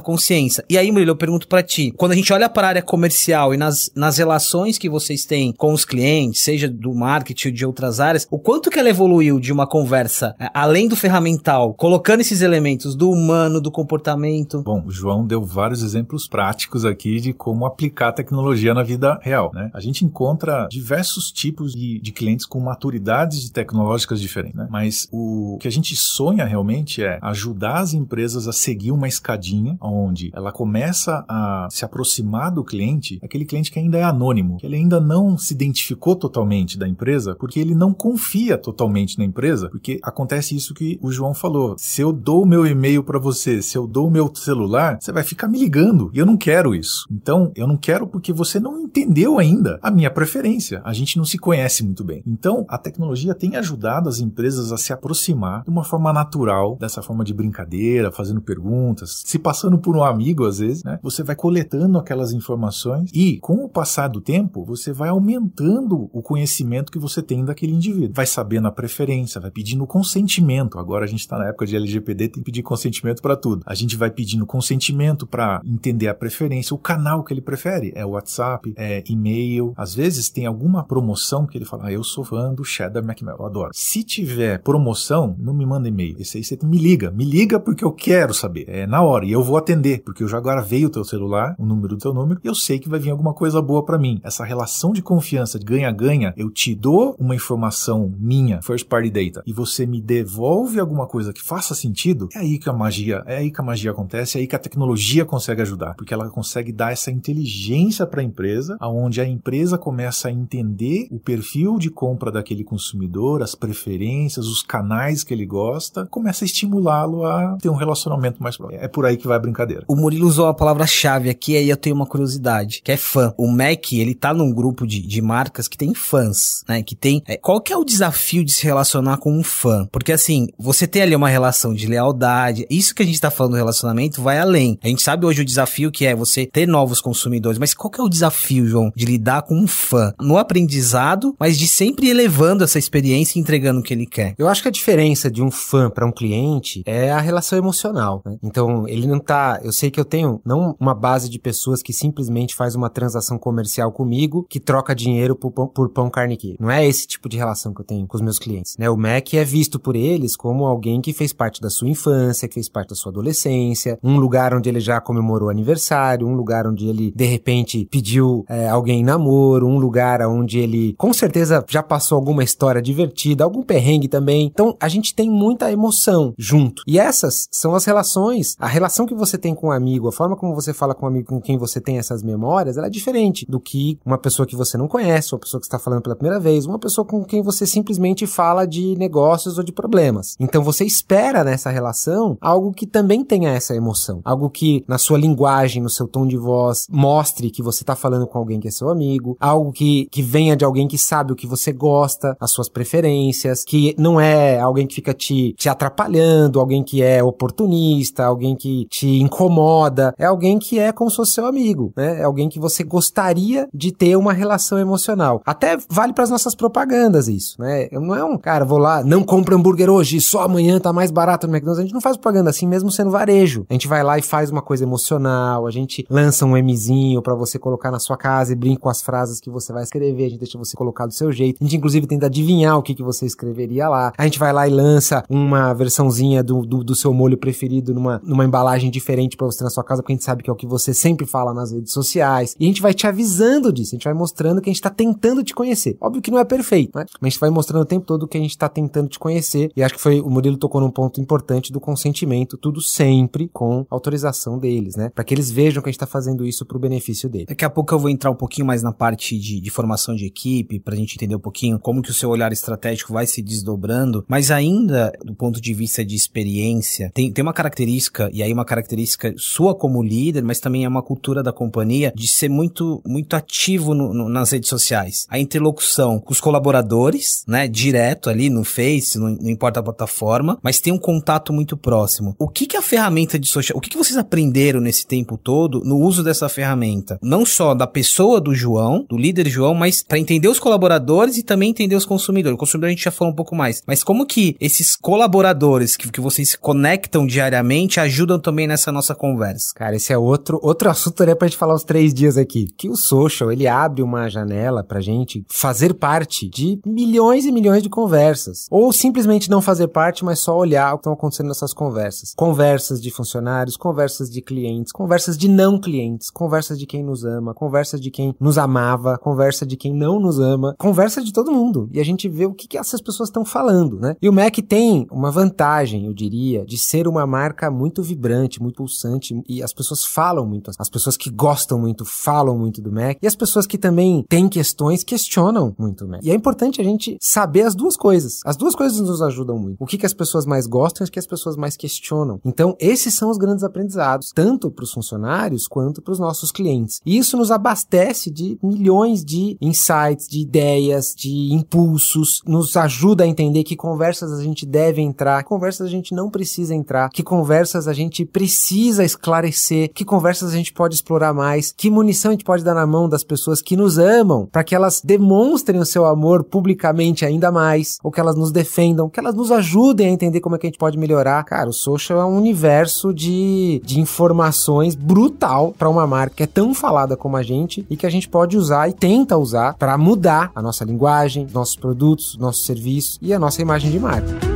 consciência. 0.00 0.64
E 0.68 0.76
aí, 0.76 0.90
Murilo, 0.90 1.12
eu 1.12 1.16
pergunto 1.16 1.46
para 1.46 1.62
ti, 1.62 1.92
quando 1.96 2.12
a 2.12 2.14
gente 2.14 2.32
olha 2.32 2.48
para 2.48 2.66
a 2.66 2.70
área 2.70 2.82
comercial 2.82 3.54
e 3.54 3.56
nas, 3.56 3.90
nas 3.94 4.18
relações 4.18 4.78
que 4.78 4.88
vocês 4.88 5.24
têm 5.24 5.52
com 5.52 5.72
os 5.72 5.84
clientes, 5.84 6.40
seja 6.40 6.68
do 6.68 6.94
marketing 6.94 7.48
ou 7.48 7.54
de 7.54 7.66
outras 7.66 8.00
áreas, 8.00 8.26
o 8.30 8.38
quanto 8.38 8.70
que 8.70 8.78
ela 8.78 8.88
evoluiu 8.88 9.38
de 9.38 9.52
uma 9.52 9.66
conversa 9.66 10.34
é, 10.38 10.50
além 10.54 10.88
do 10.88 10.96
ferramental, 10.96 11.74
colocando 11.74 12.20
esses 12.20 12.40
elementos 12.40 12.96
do 12.96 13.10
humano, 13.10 13.60
do 13.60 13.70
comportamento? 13.70 14.62
Bom, 14.62 14.82
o 14.86 14.90
João 14.90 15.26
deu 15.26 15.44
vários 15.44 15.82
exemplos 15.82 16.26
práticos 16.26 16.84
aqui 16.84 17.20
de 17.20 17.32
como 17.32 17.66
aplicar 17.66 18.08
a 18.08 18.12
tecnologia 18.12 18.74
na 18.74 18.82
vida 18.82 19.18
real, 19.22 19.50
né? 19.54 19.70
A 19.74 19.80
gente 19.80 20.04
encontra 20.04 20.66
diversos 20.70 21.30
tipos 21.30 21.72
de, 21.72 22.00
de 22.00 22.12
clientes 22.12 22.46
com 22.46 22.60
maturidades 22.60 23.50
tecnológicas 23.50 24.20
diferentes, 24.20 24.56
né? 24.56 24.66
Mas 24.70 25.08
o 25.12 25.58
que 25.60 25.68
a 25.68 25.72
gente 25.72 25.94
sonha 25.96 26.44
realmente 26.44 27.02
é 27.02 27.18
ajudar 27.22 27.80
as 27.80 27.87
empresas 27.94 28.48
a 28.48 28.52
seguir 28.52 28.92
uma 28.92 29.08
escadinha 29.08 29.76
onde 29.80 30.30
ela 30.34 30.52
começa 30.52 31.24
a 31.28 31.68
se 31.70 31.84
aproximar 31.84 32.50
do 32.50 32.64
cliente, 32.64 33.18
aquele 33.22 33.44
cliente 33.44 33.70
que 33.70 33.78
ainda 33.78 33.98
é 33.98 34.02
anônimo, 34.02 34.58
que 34.58 34.66
ele 34.66 34.76
ainda 34.76 35.00
não 35.00 35.36
se 35.36 35.54
identificou 35.54 36.16
totalmente 36.16 36.78
da 36.78 36.88
empresa, 36.88 37.34
porque 37.34 37.60
ele 37.60 37.74
não 37.74 37.92
confia 37.92 38.58
totalmente 38.58 39.18
na 39.18 39.24
empresa, 39.24 39.68
porque 39.70 39.98
acontece 40.02 40.56
isso 40.56 40.74
que 40.74 40.98
o 41.02 41.10
João 41.10 41.34
falou. 41.34 41.76
Se 41.78 42.00
eu 42.00 42.12
dou 42.12 42.46
meu 42.46 42.66
e-mail 42.66 43.02
para 43.02 43.18
você, 43.18 43.62
se 43.62 43.76
eu 43.76 43.86
dou 43.86 44.10
meu 44.10 44.30
celular, 44.34 44.98
você 45.00 45.12
vai 45.12 45.22
ficar 45.22 45.48
me 45.48 45.58
ligando. 45.58 46.10
E 46.12 46.18
eu 46.18 46.26
não 46.26 46.36
quero 46.36 46.74
isso. 46.74 47.06
Então, 47.10 47.52
eu 47.54 47.66
não 47.66 47.76
quero 47.76 48.06
porque 48.06 48.32
você 48.32 48.60
não 48.60 48.80
entendeu 48.80 49.38
ainda 49.38 49.78
a 49.82 49.90
minha 49.90 50.10
preferência. 50.10 50.80
A 50.84 50.92
gente 50.92 51.16
não 51.16 51.24
se 51.24 51.38
conhece 51.38 51.84
muito 51.84 52.04
bem. 52.04 52.22
Então, 52.26 52.64
a 52.68 52.78
tecnologia 52.78 53.34
tem 53.34 53.56
ajudado 53.56 54.08
as 54.08 54.18
empresas 54.20 54.72
a 54.72 54.76
se 54.76 54.92
aproximar 54.92 55.62
de 55.62 55.70
uma 55.70 55.84
forma 55.84 56.12
natural, 56.12 56.76
dessa 56.76 57.02
forma 57.02 57.24
de 57.24 57.34
brincadeira, 57.34 57.77
fazendo 58.12 58.40
perguntas, 58.40 59.22
se 59.24 59.38
passando 59.38 59.78
por 59.78 59.96
um 59.96 60.02
amigo 60.02 60.46
às 60.46 60.58
vezes, 60.58 60.84
né? 60.84 60.98
Você 61.02 61.22
vai 61.22 61.36
coletando 61.36 61.98
aquelas 61.98 62.32
informações 62.32 63.10
e, 63.12 63.38
com 63.40 63.64
o 63.64 63.68
passar 63.68 64.08
do 64.08 64.20
tempo, 64.20 64.64
você 64.64 64.92
vai 64.92 65.08
aumentando 65.08 66.08
o 66.12 66.22
conhecimento 66.22 66.92
que 66.92 66.98
você 66.98 67.22
tem 67.22 67.44
daquele 67.44 67.72
indivíduo. 67.72 68.12
Vai 68.14 68.26
sabendo 68.26 68.68
a 68.68 68.72
preferência, 68.72 69.40
vai 69.40 69.50
pedindo 69.50 69.86
consentimento. 69.86 70.78
Agora 70.78 71.04
a 71.04 71.08
gente 71.08 71.20
está 71.20 71.38
na 71.38 71.48
época 71.48 71.66
de 71.66 71.76
LGPD, 71.76 72.28
tem 72.28 72.42
que 72.42 72.50
pedir 72.50 72.62
consentimento 72.62 73.22
para 73.22 73.36
tudo. 73.36 73.62
A 73.66 73.74
gente 73.74 73.96
vai 73.96 74.10
pedindo 74.10 74.46
consentimento 74.46 75.26
para 75.26 75.60
entender 75.64 76.08
a 76.08 76.14
preferência, 76.14 76.74
o 76.74 76.78
canal 76.78 77.22
que 77.22 77.32
ele 77.32 77.40
prefere. 77.40 77.92
É 77.94 78.04
WhatsApp, 78.04 78.72
é 78.76 79.02
e-mail. 79.08 79.72
Às 79.76 79.94
vezes 79.94 80.30
tem 80.30 80.46
alguma 80.46 80.84
promoção 80.84 81.46
que 81.46 81.56
ele 81.56 81.64
fala, 81.64 81.86
ah, 81.86 81.92
eu 81.92 82.04
sou 82.04 82.24
fã 82.24 82.52
do 82.52 82.64
Cheddar 82.64 83.04
McMell, 83.04 83.36
eu 83.38 83.46
adoro. 83.46 83.70
Se 83.72 84.02
tiver 84.02 84.62
promoção, 84.62 85.36
não 85.38 85.54
me 85.54 85.66
manda 85.66 85.88
e-mail. 85.88 86.16
Esse 86.18 86.38
aí 86.38 86.44
você 86.44 86.58
me 86.62 86.78
liga. 86.78 87.10
Me 87.10 87.24
liga 87.24 87.60
porque 87.68 87.84
eu 87.84 87.92
quero 87.92 88.32
saber. 88.32 88.64
É 88.66 88.86
na 88.86 89.02
hora. 89.02 89.26
E 89.26 89.32
eu 89.32 89.42
vou 89.42 89.58
atender, 89.58 90.02
porque 90.02 90.22
eu 90.22 90.28
já 90.28 90.40
gravei 90.40 90.86
o 90.86 90.90
teu 90.90 91.04
celular, 91.04 91.54
o 91.58 91.66
número 91.66 91.96
do 91.96 92.00
teu 92.00 92.14
número, 92.14 92.40
e 92.42 92.46
eu 92.46 92.54
sei 92.54 92.78
que 92.78 92.88
vai 92.88 92.98
vir 92.98 93.10
alguma 93.10 93.34
coisa 93.34 93.60
boa 93.60 93.84
para 93.84 93.98
mim. 93.98 94.18
Essa 94.24 94.42
relação 94.42 94.90
de 94.90 95.02
confiança, 95.02 95.58
de 95.58 95.66
ganha-ganha, 95.66 96.32
eu 96.34 96.50
te 96.50 96.74
dou 96.74 97.14
uma 97.18 97.34
informação 97.34 98.10
minha, 98.18 98.62
first 98.62 98.88
party 98.88 99.10
data, 99.10 99.42
e 99.46 99.52
você 99.52 99.84
me 99.84 100.00
devolve 100.00 100.80
alguma 100.80 101.06
coisa 101.06 101.30
que 101.30 101.42
faça 101.42 101.74
sentido, 101.74 102.30
é 102.34 102.38
aí 102.38 102.58
que 102.58 102.70
a 102.70 102.72
magia, 102.72 103.22
é 103.26 103.36
aí 103.36 103.50
que 103.50 103.60
a 103.60 103.64
magia 103.64 103.90
acontece, 103.90 104.38
é 104.38 104.40
aí 104.40 104.46
que 104.46 104.56
a 104.56 104.58
tecnologia 104.58 105.26
consegue 105.26 105.60
ajudar, 105.60 105.94
porque 105.94 106.14
ela 106.14 106.30
consegue 106.30 106.72
dar 106.72 106.90
essa 106.90 107.10
inteligência 107.10 108.06
para 108.06 108.22
a 108.22 108.24
empresa, 108.24 108.78
aonde 108.80 109.20
a 109.20 109.28
empresa 109.28 109.76
começa 109.76 110.28
a 110.28 110.32
entender 110.32 111.06
o 111.10 111.18
perfil 111.18 111.76
de 111.76 111.90
compra 111.90 112.32
daquele 112.32 112.64
consumidor, 112.64 113.42
as 113.42 113.54
preferências, 113.54 114.46
os 114.46 114.62
canais 114.62 115.22
que 115.22 115.34
ele 115.34 115.44
gosta, 115.44 116.06
começa 116.06 116.44
a 116.44 116.46
estimulá-lo 116.46 117.26
a 117.26 117.57
ter 117.58 117.68
um 117.68 117.74
relacionamento 117.74 118.42
mais 118.42 118.56
próximo. 118.56 118.80
É 118.82 118.88
por 118.88 119.06
aí 119.06 119.16
que 119.16 119.26
vai 119.26 119.36
a 119.36 119.40
brincadeira. 119.40 119.84
O 119.88 119.96
Murilo 119.96 120.26
usou 120.26 120.46
a 120.46 120.54
palavra-chave 120.54 121.30
aqui, 121.30 121.56
aí 121.56 121.68
eu 121.68 121.76
tenho 121.76 121.96
uma 121.96 122.06
curiosidade, 122.06 122.80
que 122.82 122.92
é 122.92 122.96
fã. 122.96 123.32
O 123.36 123.46
Mac, 123.46 123.92
ele 123.92 124.14
tá 124.14 124.32
num 124.32 124.52
grupo 124.52 124.86
de, 124.86 125.00
de 125.00 125.22
marcas 125.22 125.68
que 125.68 125.76
tem 125.76 125.94
fãs, 125.94 126.62
né? 126.68 126.82
Que 126.82 126.94
tem. 126.94 127.22
É, 127.26 127.36
qual 127.36 127.60
que 127.60 127.72
é 127.72 127.76
o 127.76 127.84
desafio 127.84 128.44
de 128.44 128.52
se 128.52 128.64
relacionar 128.64 129.18
com 129.18 129.32
um 129.32 129.42
fã? 129.42 129.86
Porque 129.90 130.12
assim, 130.12 130.48
você 130.58 130.86
tem 130.86 131.02
ali 131.02 131.14
uma 131.14 131.28
relação 131.28 131.74
de 131.74 131.86
lealdade. 131.86 132.66
Isso 132.70 132.94
que 132.94 133.02
a 133.02 133.06
gente 133.06 133.20
tá 133.20 133.30
falando 133.30 133.52
do 133.52 133.58
relacionamento 133.58 134.20
vai 134.22 134.38
além. 134.38 134.78
A 134.82 134.88
gente 134.88 135.02
sabe 135.02 135.26
hoje 135.26 135.42
o 135.42 135.44
desafio 135.44 135.90
que 135.90 136.04
é 136.04 136.14
você 136.14 136.46
ter 136.46 136.66
novos 136.66 137.00
consumidores, 137.00 137.58
mas 137.58 137.74
qual 137.74 137.90
que 137.90 138.00
é 138.00 138.04
o 138.04 138.08
desafio, 138.08 138.66
João, 138.66 138.92
de 138.94 139.06
lidar 139.06 139.42
com 139.42 139.54
um 139.54 139.66
fã? 139.66 140.12
No 140.20 140.36
aprendizado, 140.36 141.34
mas 141.38 141.58
de 141.58 141.68
sempre 141.68 142.08
elevando 142.08 142.64
essa 142.64 142.78
experiência 142.78 143.38
e 143.38 143.42
entregando 143.42 143.80
o 143.80 143.82
que 143.82 143.94
ele 143.94 144.06
quer. 144.06 144.34
Eu 144.36 144.48
acho 144.48 144.62
que 144.62 144.68
a 144.68 144.72
diferença 144.72 145.30
de 145.30 145.42
um 145.42 145.50
fã 145.50 145.88
para 145.88 146.06
um 146.06 146.12
cliente 146.12 146.82
é 146.84 147.10
a 147.10 147.20
relação 147.20 147.47
emocional. 147.56 148.22
Né? 148.24 148.36
Então, 148.42 148.86
ele 148.88 149.06
não 149.06 149.18
tá. 149.18 149.60
Eu 149.62 149.72
sei 149.72 149.90
que 149.90 149.98
eu 149.98 150.04
tenho 150.04 150.40
não 150.44 150.76
uma 150.78 150.94
base 150.94 151.28
de 151.28 151.38
pessoas 151.38 151.82
que 151.82 151.92
simplesmente 151.92 152.54
faz 152.54 152.74
uma 152.74 152.90
transação 152.90 153.38
comercial 153.38 153.92
comigo 153.92 154.46
que 154.48 154.60
troca 154.60 154.94
dinheiro 154.94 155.34
por 155.34 155.50
pão, 155.50 155.66
por 155.66 155.88
pão 155.90 156.10
carne 156.10 156.36
queijo. 156.36 156.56
Não 156.60 156.70
é 156.70 156.86
esse 156.86 157.06
tipo 157.06 157.28
de 157.28 157.36
relação 157.36 157.72
que 157.72 157.80
eu 157.80 157.84
tenho 157.84 158.06
com 158.06 158.16
os 158.16 158.22
meus 158.22 158.38
clientes. 158.38 158.76
Né? 158.78 158.88
O 158.90 158.96
Mac 158.96 159.34
é 159.34 159.44
visto 159.44 159.78
por 159.78 159.96
eles 159.96 160.36
como 160.36 160.66
alguém 160.66 161.00
que 161.00 161.12
fez 161.12 161.32
parte 161.32 161.60
da 161.60 161.70
sua 161.70 161.88
infância, 161.88 162.48
que 162.48 162.54
fez 162.54 162.68
parte 162.68 162.90
da 162.90 162.96
sua 162.96 163.10
adolescência, 163.10 163.98
um 164.02 164.18
lugar 164.18 164.54
onde 164.54 164.68
ele 164.68 164.80
já 164.80 165.00
comemorou 165.00 165.50
aniversário, 165.50 166.26
um 166.26 166.34
lugar 166.34 166.66
onde 166.66 166.86
ele 166.86 167.12
de 167.14 167.24
repente 167.24 167.86
pediu 167.90 168.44
é, 168.48 168.68
alguém 168.68 169.00
em 169.00 169.04
namoro, 169.04 169.66
um 169.66 169.78
lugar 169.78 170.20
onde 170.22 170.58
ele 170.58 170.94
com 170.94 171.12
certeza 171.12 171.64
já 171.68 171.82
passou 171.82 172.16
alguma 172.16 172.42
história 172.42 172.82
divertida, 172.82 173.44
algum 173.44 173.62
perrengue 173.62 174.08
também. 174.08 174.46
Então 174.46 174.76
a 174.80 174.88
gente 174.88 175.14
tem 175.14 175.30
muita 175.30 175.70
emoção 175.70 176.34
junto. 176.36 176.82
E 176.86 176.98
essas 176.98 177.37
são 177.50 177.74
as 177.74 177.84
relações, 177.84 178.56
a 178.58 178.66
relação 178.66 179.06
que 179.06 179.14
você 179.14 179.36
tem 179.36 179.54
com 179.54 179.68
um 179.68 179.72
amigo, 179.72 180.08
a 180.08 180.12
forma 180.12 180.36
como 180.36 180.54
você 180.54 180.72
fala 180.72 180.94
com 180.94 181.04
um 181.04 181.08
amigo 181.08 181.28
com 181.28 181.40
quem 181.40 181.58
você 181.58 181.80
tem 181.80 181.98
essas 181.98 182.22
memórias, 182.22 182.76
ela 182.76 182.86
é 182.86 182.90
diferente 182.90 183.44
do 183.48 183.60
que 183.60 183.98
uma 184.04 184.18
pessoa 184.18 184.46
que 184.46 184.56
você 184.56 184.76
não 184.76 184.88
conhece, 184.88 185.34
uma 185.34 185.40
pessoa 185.40 185.60
que 185.60 185.66
está 185.66 185.78
falando 185.78 186.02
pela 186.02 186.16
primeira 186.16 186.40
vez, 186.40 186.66
uma 186.66 186.78
pessoa 186.78 187.04
com 187.04 187.24
quem 187.24 187.42
você 187.42 187.66
simplesmente 187.66 188.26
fala 188.26 188.66
de 188.66 188.96
negócios 188.96 189.58
ou 189.58 189.64
de 189.64 189.72
problemas. 189.72 190.34
Então 190.40 190.62
você 190.62 190.84
espera 190.84 191.44
nessa 191.44 191.70
relação 191.70 192.36
algo 192.40 192.72
que 192.72 192.86
também 192.86 193.24
tenha 193.24 193.50
essa 193.50 193.74
emoção, 193.74 194.20
algo 194.24 194.50
que 194.50 194.84
na 194.88 194.98
sua 194.98 195.18
linguagem, 195.18 195.82
no 195.82 195.90
seu 195.90 196.08
tom 196.08 196.26
de 196.26 196.36
voz, 196.36 196.86
mostre 196.90 197.50
que 197.50 197.62
você 197.62 197.82
está 197.82 197.94
falando 197.94 198.26
com 198.26 198.38
alguém 198.38 198.60
que 198.60 198.68
é 198.68 198.70
seu 198.70 198.88
amigo, 198.88 199.36
algo 199.40 199.72
que, 199.72 200.06
que 200.10 200.22
venha 200.22 200.56
de 200.56 200.64
alguém 200.64 200.88
que 200.88 200.98
sabe 200.98 201.32
o 201.32 201.36
que 201.36 201.46
você 201.46 201.72
gosta, 201.72 202.36
as 202.40 202.50
suas 202.50 202.68
preferências, 202.68 203.64
que 203.64 203.94
não 203.98 204.20
é 204.20 204.58
alguém 204.58 204.86
que 204.86 204.94
fica 204.94 205.14
te, 205.14 205.54
te 205.54 205.68
atrapalhando, 205.68 206.60
alguém 206.60 206.82
que 206.82 207.02
é 207.02 207.22
oportunista, 207.28 208.24
alguém 208.24 208.56
que 208.56 208.86
te 208.90 209.20
incomoda, 209.20 210.14
é 210.18 210.26
alguém 210.26 210.58
que 210.58 210.78
é 210.78 210.92
como 210.92 211.10
se 211.10 211.16
fosse 211.16 211.32
seu 211.32 211.46
amigo, 211.46 211.92
né? 211.96 212.20
É 212.20 212.24
alguém 212.24 212.48
que 212.48 212.58
você 212.58 212.82
gostaria 212.82 213.68
de 213.72 213.92
ter 213.92 214.16
uma 214.16 214.32
relação 214.32 214.78
emocional. 214.78 215.42
Até 215.44 215.76
vale 215.88 216.12
para 216.12 216.24
as 216.24 216.30
nossas 216.30 216.54
propagandas 216.54 217.28
isso, 217.28 217.60
né? 217.60 217.88
Eu 217.90 218.00
não 218.00 218.14
é 218.14 218.24
um 218.24 218.36
cara, 218.36 218.64
vou 218.64 218.78
lá, 218.78 219.02
não 219.04 219.22
compra 219.22 219.54
hambúrguer 219.54 219.90
hoje, 219.90 220.20
só 220.20 220.42
amanhã 220.42 220.78
tá 220.80 220.92
mais 220.92 221.10
barato 221.10 221.46
no 221.46 221.52
McDonald's. 221.52 221.80
A 221.80 221.82
gente 221.82 221.94
não 221.94 222.00
faz 222.00 222.16
propaganda 222.16 222.50
assim 222.50 222.66
mesmo 222.66 222.90
sendo 222.90 223.10
varejo. 223.10 223.66
A 223.68 223.72
gente 223.72 223.88
vai 223.88 224.02
lá 224.02 224.18
e 224.18 224.22
faz 224.22 224.50
uma 224.50 224.62
coisa 224.62 224.84
emocional, 224.84 225.66
a 225.66 225.70
gente 225.70 226.06
lança 226.10 226.44
um 226.44 226.56
Mzinho 226.58 227.22
para 227.22 227.34
você 227.34 227.58
colocar 227.58 227.90
na 227.90 227.98
sua 227.98 228.16
casa 228.16 228.52
e 228.52 228.56
brinca 228.56 228.80
com 228.80 228.88
as 228.88 229.02
frases 229.02 229.40
que 229.40 229.50
você 229.50 229.72
vai 229.72 229.82
escrever, 229.82 230.24
a 230.24 230.28
gente 230.30 230.40
deixa 230.40 230.58
você 230.58 230.76
colocar 230.76 231.06
do 231.06 231.12
seu 231.12 231.30
jeito. 231.32 231.58
A 231.60 231.64
gente 231.64 231.76
inclusive 231.76 232.06
tenta 232.06 232.26
adivinhar 232.26 232.76
o 232.76 232.82
que, 232.82 232.94
que 232.94 233.02
você 233.02 233.26
escreveria 233.26 233.88
lá. 233.88 234.12
A 234.16 234.24
gente 234.24 234.38
vai 234.38 234.52
lá 234.52 234.66
e 234.66 234.70
lança 234.70 235.24
uma 235.28 235.72
versãozinha 235.72 236.42
do, 236.42 236.64
do, 236.64 236.84
do 236.84 236.94
seu 236.94 237.12
molho 237.18 237.36
preferido 237.36 237.92
numa, 237.92 238.20
numa 238.24 238.44
embalagem 238.44 238.90
diferente 238.90 239.36
para 239.36 239.46
você 239.46 239.64
na 239.64 239.70
sua 239.70 239.82
casa, 239.82 240.02
porque 240.02 240.12
a 240.12 240.16
gente 240.16 240.24
sabe 240.24 240.42
que 240.42 240.50
é 240.50 240.52
o 240.52 240.56
que 240.56 240.66
você 240.66 240.94
sempre 240.94 241.26
fala 241.26 241.52
nas 241.52 241.72
redes 241.72 241.92
sociais. 241.92 242.54
E 242.58 242.64
a 242.64 242.68
gente 242.68 242.80
vai 242.80 242.94
te 242.94 243.06
avisando 243.06 243.72
disso, 243.72 243.94
a 243.94 243.96
gente 243.96 244.04
vai 244.04 244.14
mostrando 244.14 244.60
que 244.60 244.70
a 244.70 244.72
gente 244.72 244.82
tá 244.82 244.90
tentando 244.90 245.42
te 245.42 245.54
conhecer. 245.54 245.96
Óbvio 246.00 246.22
que 246.22 246.30
não 246.30 246.38
é 246.38 246.44
perfeito, 246.44 246.96
né? 246.96 247.04
Mas 247.20 247.28
a 247.28 247.30
gente 247.30 247.40
vai 247.40 247.50
mostrando 247.50 247.82
o 247.82 247.86
tempo 247.86 248.06
todo 248.06 248.28
que 248.28 248.38
a 248.38 248.40
gente 248.40 248.56
tá 248.56 248.68
tentando 248.68 249.08
te 249.08 249.18
conhecer. 249.18 249.70
E 249.76 249.82
acho 249.82 249.94
que 249.94 250.00
foi 250.00 250.20
o 250.20 250.30
Murilo 250.30 250.56
tocou 250.56 250.80
num 250.80 250.90
ponto 250.90 251.20
importante 251.20 251.72
do 251.72 251.80
consentimento, 251.80 252.56
tudo 252.56 252.80
sempre 252.80 253.48
com 253.52 253.84
autorização 253.90 254.58
deles, 254.58 254.96
né? 254.96 255.10
Para 255.14 255.24
que 255.24 255.34
eles 255.34 255.50
vejam 255.50 255.82
que 255.82 255.88
a 255.88 255.92
gente 255.92 255.98
tá 255.98 256.06
fazendo 256.06 256.46
isso 256.46 256.64
pro 256.64 256.78
benefício 256.78 257.28
deles. 257.28 257.46
Daqui 257.48 257.64
a 257.64 257.70
pouco 257.70 257.94
eu 257.94 257.98
vou 257.98 258.10
entrar 258.10 258.30
um 258.30 258.36
pouquinho 258.36 258.66
mais 258.66 258.82
na 258.82 258.92
parte 258.92 259.38
de, 259.38 259.60
de 259.60 259.70
formação 259.70 260.14
de 260.14 260.26
equipe, 260.26 260.78
pra 260.78 260.94
gente 260.94 261.16
entender 261.16 261.34
um 261.34 261.40
pouquinho 261.40 261.78
como 261.78 262.02
que 262.02 262.10
o 262.10 262.14
seu 262.14 262.30
olhar 262.30 262.52
estratégico 262.52 263.12
vai 263.12 263.26
se 263.26 263.42
desdobrando, 263.42 264.24
mas 264.28 264.50
ainda 264.50 265.12
do 265.24 265.34
ponto 265.34 265.60
de 265.60 265.74
vista 265.74 266.04
de 266.04 266.14
experiência, 266.14 266.97
tem, 267.12 267.32
tem 267.32 267.42
uma 267.42 267.52
característica, 267.52 268.30
e 268.32 268.42
aí 268.42 268.52
uma 268.52 268.64
característica 268.64 269.34
sua 269.36 269.74
como 269.74 270.02
líder, 270.02 270.42
mas 270.42 270.60
também 270.60 270.84
é 270.84 270.88
uma 270.88 271.02
cultura 271.02 271.42
da 271.42 271.52
companhia 271.52 272.12
de 272.14 272.26
ser 272.26 272.48
muito, 272.48 273.00
muito 273.06 273.34
ativo 273.34 273.94
no, 273.94 274.12
no, 274.12 274.28
nas 274.28 274.50
redes 274.50 274.68
sociais. 274.68 275.26
A 275.28 275.38
interlocução 275.38 276.18
com 276.18 276.32
os 276.32 276.40
colaboradores, 276.40 277.44
né, 277.46 277.68
direto 277.68 278.30
ali 278.30 278.50
no 278.50 278.64
Face, 278.64 279.18
não, 279.18 279.28
não 279.30 279.50
importa 279.50 279.80
a 279.80 279.82
plataforma, 279.82 280.58
mas 280.62 280.80
tem 280.80 280.92
um 280.92 280.98
contato 280.98 281.52
muito 281.52 281.76
próximo. 281.76 282.34
O 282.38 282.48
que 282.48 282.66
que 282.66 282.76
a 282.76 282.82
ferramenta 282.82 283.38
de 283.38 283.48
social, 283.48 283.76
o 283.78 283.80
que 283.80 283.90
que 283.90 283.96
vocês 283.96 284.16
aprenderam 284.16 284.80
nesse 284.80 285.06
tempo 285.06 285.36
todo 285.36 285.80
no 285.84 285.98
uso 285.98 286.22
dessa 286.22 286.48
ferramenta? 286.48 287.18
Não 287.22 287.44
só 287.44 287.74
da 287.74 287.86
pessoa 287.86 288.40
do 288.40 288.54
João, 288.54 289.04
do 289.08 289.16
líder 289.16 289.48
João, 289.48 289.74
mas 289.74 290.02
para 290.02 290.18
entender 290.18 290.48
os 290.48 290.58
colaboradores 290.58 291.36
e 291.36 291.42
também 291.42 291.70
entender 291.70 291.96
os 291.96 292.04
consumidores. 292.04 292.54
O 292.54 292.58
consumidor 292.58 292.88
a 292.88 292.90
gente 292.90 293.04
já 293.04 293.10
falou 293.10 293.32
um 293.32 293.36
pouco 293.36 293.54
mais, 293.54 293.82
mas 293.86 294.02
como 294.02 294.26
que 294.26 294.56
esses 294.60 294.96
colaboradores 294.96 295.96
que, 295.96 296.10
que 296.10 296.20
vocês 296.20 296.50
se 296.50 296.58
conectam 296.88 297.26
diariamente 297.26 298.00
ajudam 298.00 298.40
também 298.40 298.66
nessa 298.66 298.90
nossa 298.90 299.14
conversa? 299.14 299.74
Cara, 299.74 299.96
esse 299.96 300.10
é 300.10 300.16
outro, 300.16 300.58
outro 300.62 300.88
assunto 300.88 301.22
né, 301.22 301.34
pra 301.34 301.46
gente 301.46 301.58
falar 301.58 301.74
os 301.74 301.84
três 301.84 302.14
dias 302.14 302.38
aqui. 302.38 302.66
Que 302.78 302.88
o 302.88 302.96
social, 302.96 303.52
ele 303.52 303.66
abre 303.66 304.02
uma 304.02 304.26
janela 304.30 304.82
pra 304.82 304.98
gente 304.98 305.44
fazer 305.50 305.92
parte 305.92 306.48
de 306.48 306.80
milhões 306.86 307.44
e 307.44 307.52
milhões 307.52 307.82
de 307.82 307.90
conversas. 307.90 308.66
Ou 308.70 308.90
simplesmente 308.90 309.50
não 309.50 309.60
fazer 309.60 309.88
parte, 309.88 310.24
mas 310.24 310.38
só 310.38 310.56
olhar 310.56 310.94
o 310.94 310.96
que 310.96 311.00
estão 311.00 311.12
acontecendo 311.12 311.48
nessas 311.48 311.74
conversas. 311.74 312.32
Conversas 312.34 313.02
de 313.02 313.10
funcionários, 313.10 313.76
conversas 313.76 314.30
de 314.30 314.40
clientes, 314.40 314.90
conversas 314.90 315.36
de 315.36 315.46
não 315.46 315.78
clientes, 315.78 316.30
conversas 316.30 316.78
de 316.78 316.86
quem 316.86 317.02
nos 317.04 317.22
ama, 317.22 317.52
conversas 317.52 318.00
de 318.00 318.10
quem 318.10 318.34
nos 318.40 318.56
amava, 318.56 319.18
conversa 319.18 319.66
de 319.66 319.76
quem 319.76 319.92
não 319.92 320.18
nos 320.18 320.40
ama, 320.40 320.74
conversa 320.78 321.22
de 321.22 321.34
todo 321.34 321.52
mundo. 321.52 321.90
E 321.92 322.00
a 322.00 322.04
gente 322.04 322.30
vê 322.30 322.46
o 322.46 322.54
que, 322.54 322.66
que 322.66 322.78
essas 322.78 323.02
pessoas 323.02 323.28
estão 323.28 323.44
falando, 323.44 324.00
né? 324.00 324.16
E 324.22 324.28
o 324.28 324.32
Mac 324.32 324.56
tem 324.66 325.06
uma 325.10 325.30
vantagem, 325.30 326.06
eu 326.06 326.14
diria, 326.14 326.64
de 326.64 326.77
ser 326.78 327.06
uma 327.08 327.26
marca 327.26 327.70
muito 327.70 328.02
vibrante, 328.02 328.60
muito 328.60 328.76
pulsante, 328.76 329.40
e 329.48 329.62
as 329.62 329.72
pessoas 329.72 330.04
falam 330.04 330.46
muito. 330.46 330.70
As 330.78 330.88
pessoas 330.88 331.16
que 331.16 331.30
gostam 331.30 331.78
muito 331.78 332.04
falam 332.04 332.56
muito 332.56 332.80
do 332.80 332.92
Mac, 332.92 333.18
e 333.22 333.26
as 333.26 333.36
pessoas 333.36 333.66
que 333.66 333.78
também 333.78 334.24
têm 334.28 334.48
questões 334.48 335.02
questionam 335.02 335.74
muito 335.78 336.04
o 336.04 336.08
Mac. 336.08 336.20
E 336.22 336.30
é 336.30 336.34
importante 336.34 336.80
a 336.80 336.84
gente 336.84 337.16
saber 337.20 337.62
as 337.62 337.74
duas 337.74 337.96
coisas. 337.96 338.40
As 338.44 338.56
duas 338.56 338.74
coisas 338.74 339.00
nos 339.00 339.22
ajudam 339.22 339.58
muito. 339.58 339.76
O 339.80 339.86
que, 339.86 339.98
que 339.98 340.06
as 340.06 340.14
pessoas 340.14 340.46
mais 340.46 340.66
gostam 340.66 341.04
e 341.04 341.08
o 341.08 341.12
que 341.12 341.18
as 341.18 341.26
pessoas 341.26 341.56
mais 341.56 341.76
questionam. 341.76 342.40
Então, 342.44 342.76
esses 342.78 343.14
são 343.14 343.30
os 343.30 343.36
grandes 343.36 343.64
aprendizados, 343.64 344.30
tanto 344.34 344.70
para 344.70 344.84
os 344.84 344.92
funcionários 344.92 345.66
quanto 345.66 346.00
para 346.02 346.12
os 346.12 346.18
nossos 346.18 346.50
clientes. 346.50 347.00
E 347.04 347.16
isso 347.16 347.36
nos 347.36 347.50
abastece 347.50 348.30
de 348.30 348.58
milhões 348.62 349.24
de 349.24 349.56
insights, 349.60 350.28
de 350.28 350.40
ideias, 350.40 351.14
de 351.16 351.52
impulsos, 351.52 352.40
nos 352.46 352.76
ajuda 352.76 353.24
a 353.24 353.26
entender 353.26 353.64
que 353.64 353.76
conversas 353.76 354.32
a 354.32 354.42
gente 354.42 354.66
deve 354.66 355.00
entrar, 355.00 355.44
conversas 355.44 355.86
a 355.86 355.90
gente 355.90 356.14
não 356.14 356.30
precisa 356.30 356.67
entrar, 356.70 357.10
que 357.10 357.22
conversas 357.22 357.88
a 357.88 357.92
gente 357.92 358.24
precisa 358.24 359.04
esclarecer, 359.04 359.90
que 359.92 360.04
conversas 360.04 360.52
a 360.52 360.56
gente 360.56 360.72
pode 360.72 360.94
explorar 360.94 361.32
mais, 361.32 361.72
que 361.72 361.90
munição 361.90 362.30
a 362.30 362.32
gente 362.32 362.44
pode 362.44 362.64
dar 362.64 362.74
na 362.74 362.86
mão 362.86 363.08
das 363.08 363.24
pessoas 363.24 363.60
que 363.60 363.76
nos 363.76 363.98
amam, 363.98 364.46
para 364.50 364.64
que 364.64 364.74
elas 364.74 365.00
demonstrem 365.02 365.80
o 365.80 365.86
seu 365.86 366.06
amor 366.06 366.44
publicamente 366.44 367.24
ainda 367.24 367.50
mais, 367.50 367.98
ou 368.02 368.10
que 368.10 368.20
elas 368.20 368.36
nos 368.36 368.50
defendam, 368.50 369.08
que 369.08 369.20
elas 369.20 369.34
nos 369.34 369.50
ajudem 369.50 370.08
a 370.08 370.10
entender 370.10 370.40
como 370.40 370.56
é 370.56 370.58
que 370.58 370.66
a 370.66 370.70
gente 370.70 370.78
pode 370.78 370.98
melhorar. 370.98 371.44
Cara, 371.44 371.68
o 371.68 371.72
social 371.72 372.20
é 372.20 372.24
um 372.24 372.36
universo 372.36 373.12
de, 373.12 373.80
de 373.84 374.00
informações 374.00 374.94
brutal 374.94 375.74
para 375.76 375.88
uma 375.88 376.06
marca 376.06 376.36
que 376.36 376.42
é 376.42 376.46
tão 376.46 376.74
falada 376.74 377.16
como 377.16 377.36
a 377.36 377.42
gente 377.42 377.86
e 377.88 377.96
que 377.96 378.06
a 378.06 378.10
gente 378.10 378.28
pode 378.28 378.56
usar 378.56 378.88
e 378.88 378.92
tenta 378.92 379.36
usar 379.36 379.74
para 379.74 379.96
mudar 379.98 380.50
a 380.54 380.62
nossa 380.62 380.84
linguagem, 380.84 381.46
nossos 381.52 381.76
produtos, 381.76 382.36
nossos 382.38 382.64
serviços 382.64 383.18
e 383.20 383.32
a 383.32 383.38
nossa 383.38 383.62
imagem 383.62 383.90
de 383.90 383.98
marca. 383.98 384.47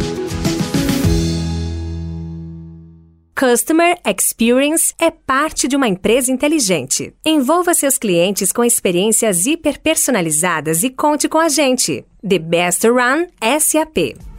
Customer 3.43 3.99
Experience 4.07 4.95
é 5.01 5.11
parte 5.11 5.67
de 5.67 5.75
uma 5.75 5.89
empresa 5.89 6.31
inteligente. 6.31 7.13
Envolva 7.27 7.75
seus 7.75 7.99
clientes 7.99 8.53
com 8.53 8.63
experiências 8.63 9.47
hiperpersonalizadas 9.47 10.85
e 10.85 10.91
conte 10.91 11.29
com 11.29 11.39
a 11.39 11.49
gente. 11.49 12.05
The 12.23 12.39
Best 12.39 12.87
Run 12.87 13.27
SAP. 13.59 14.32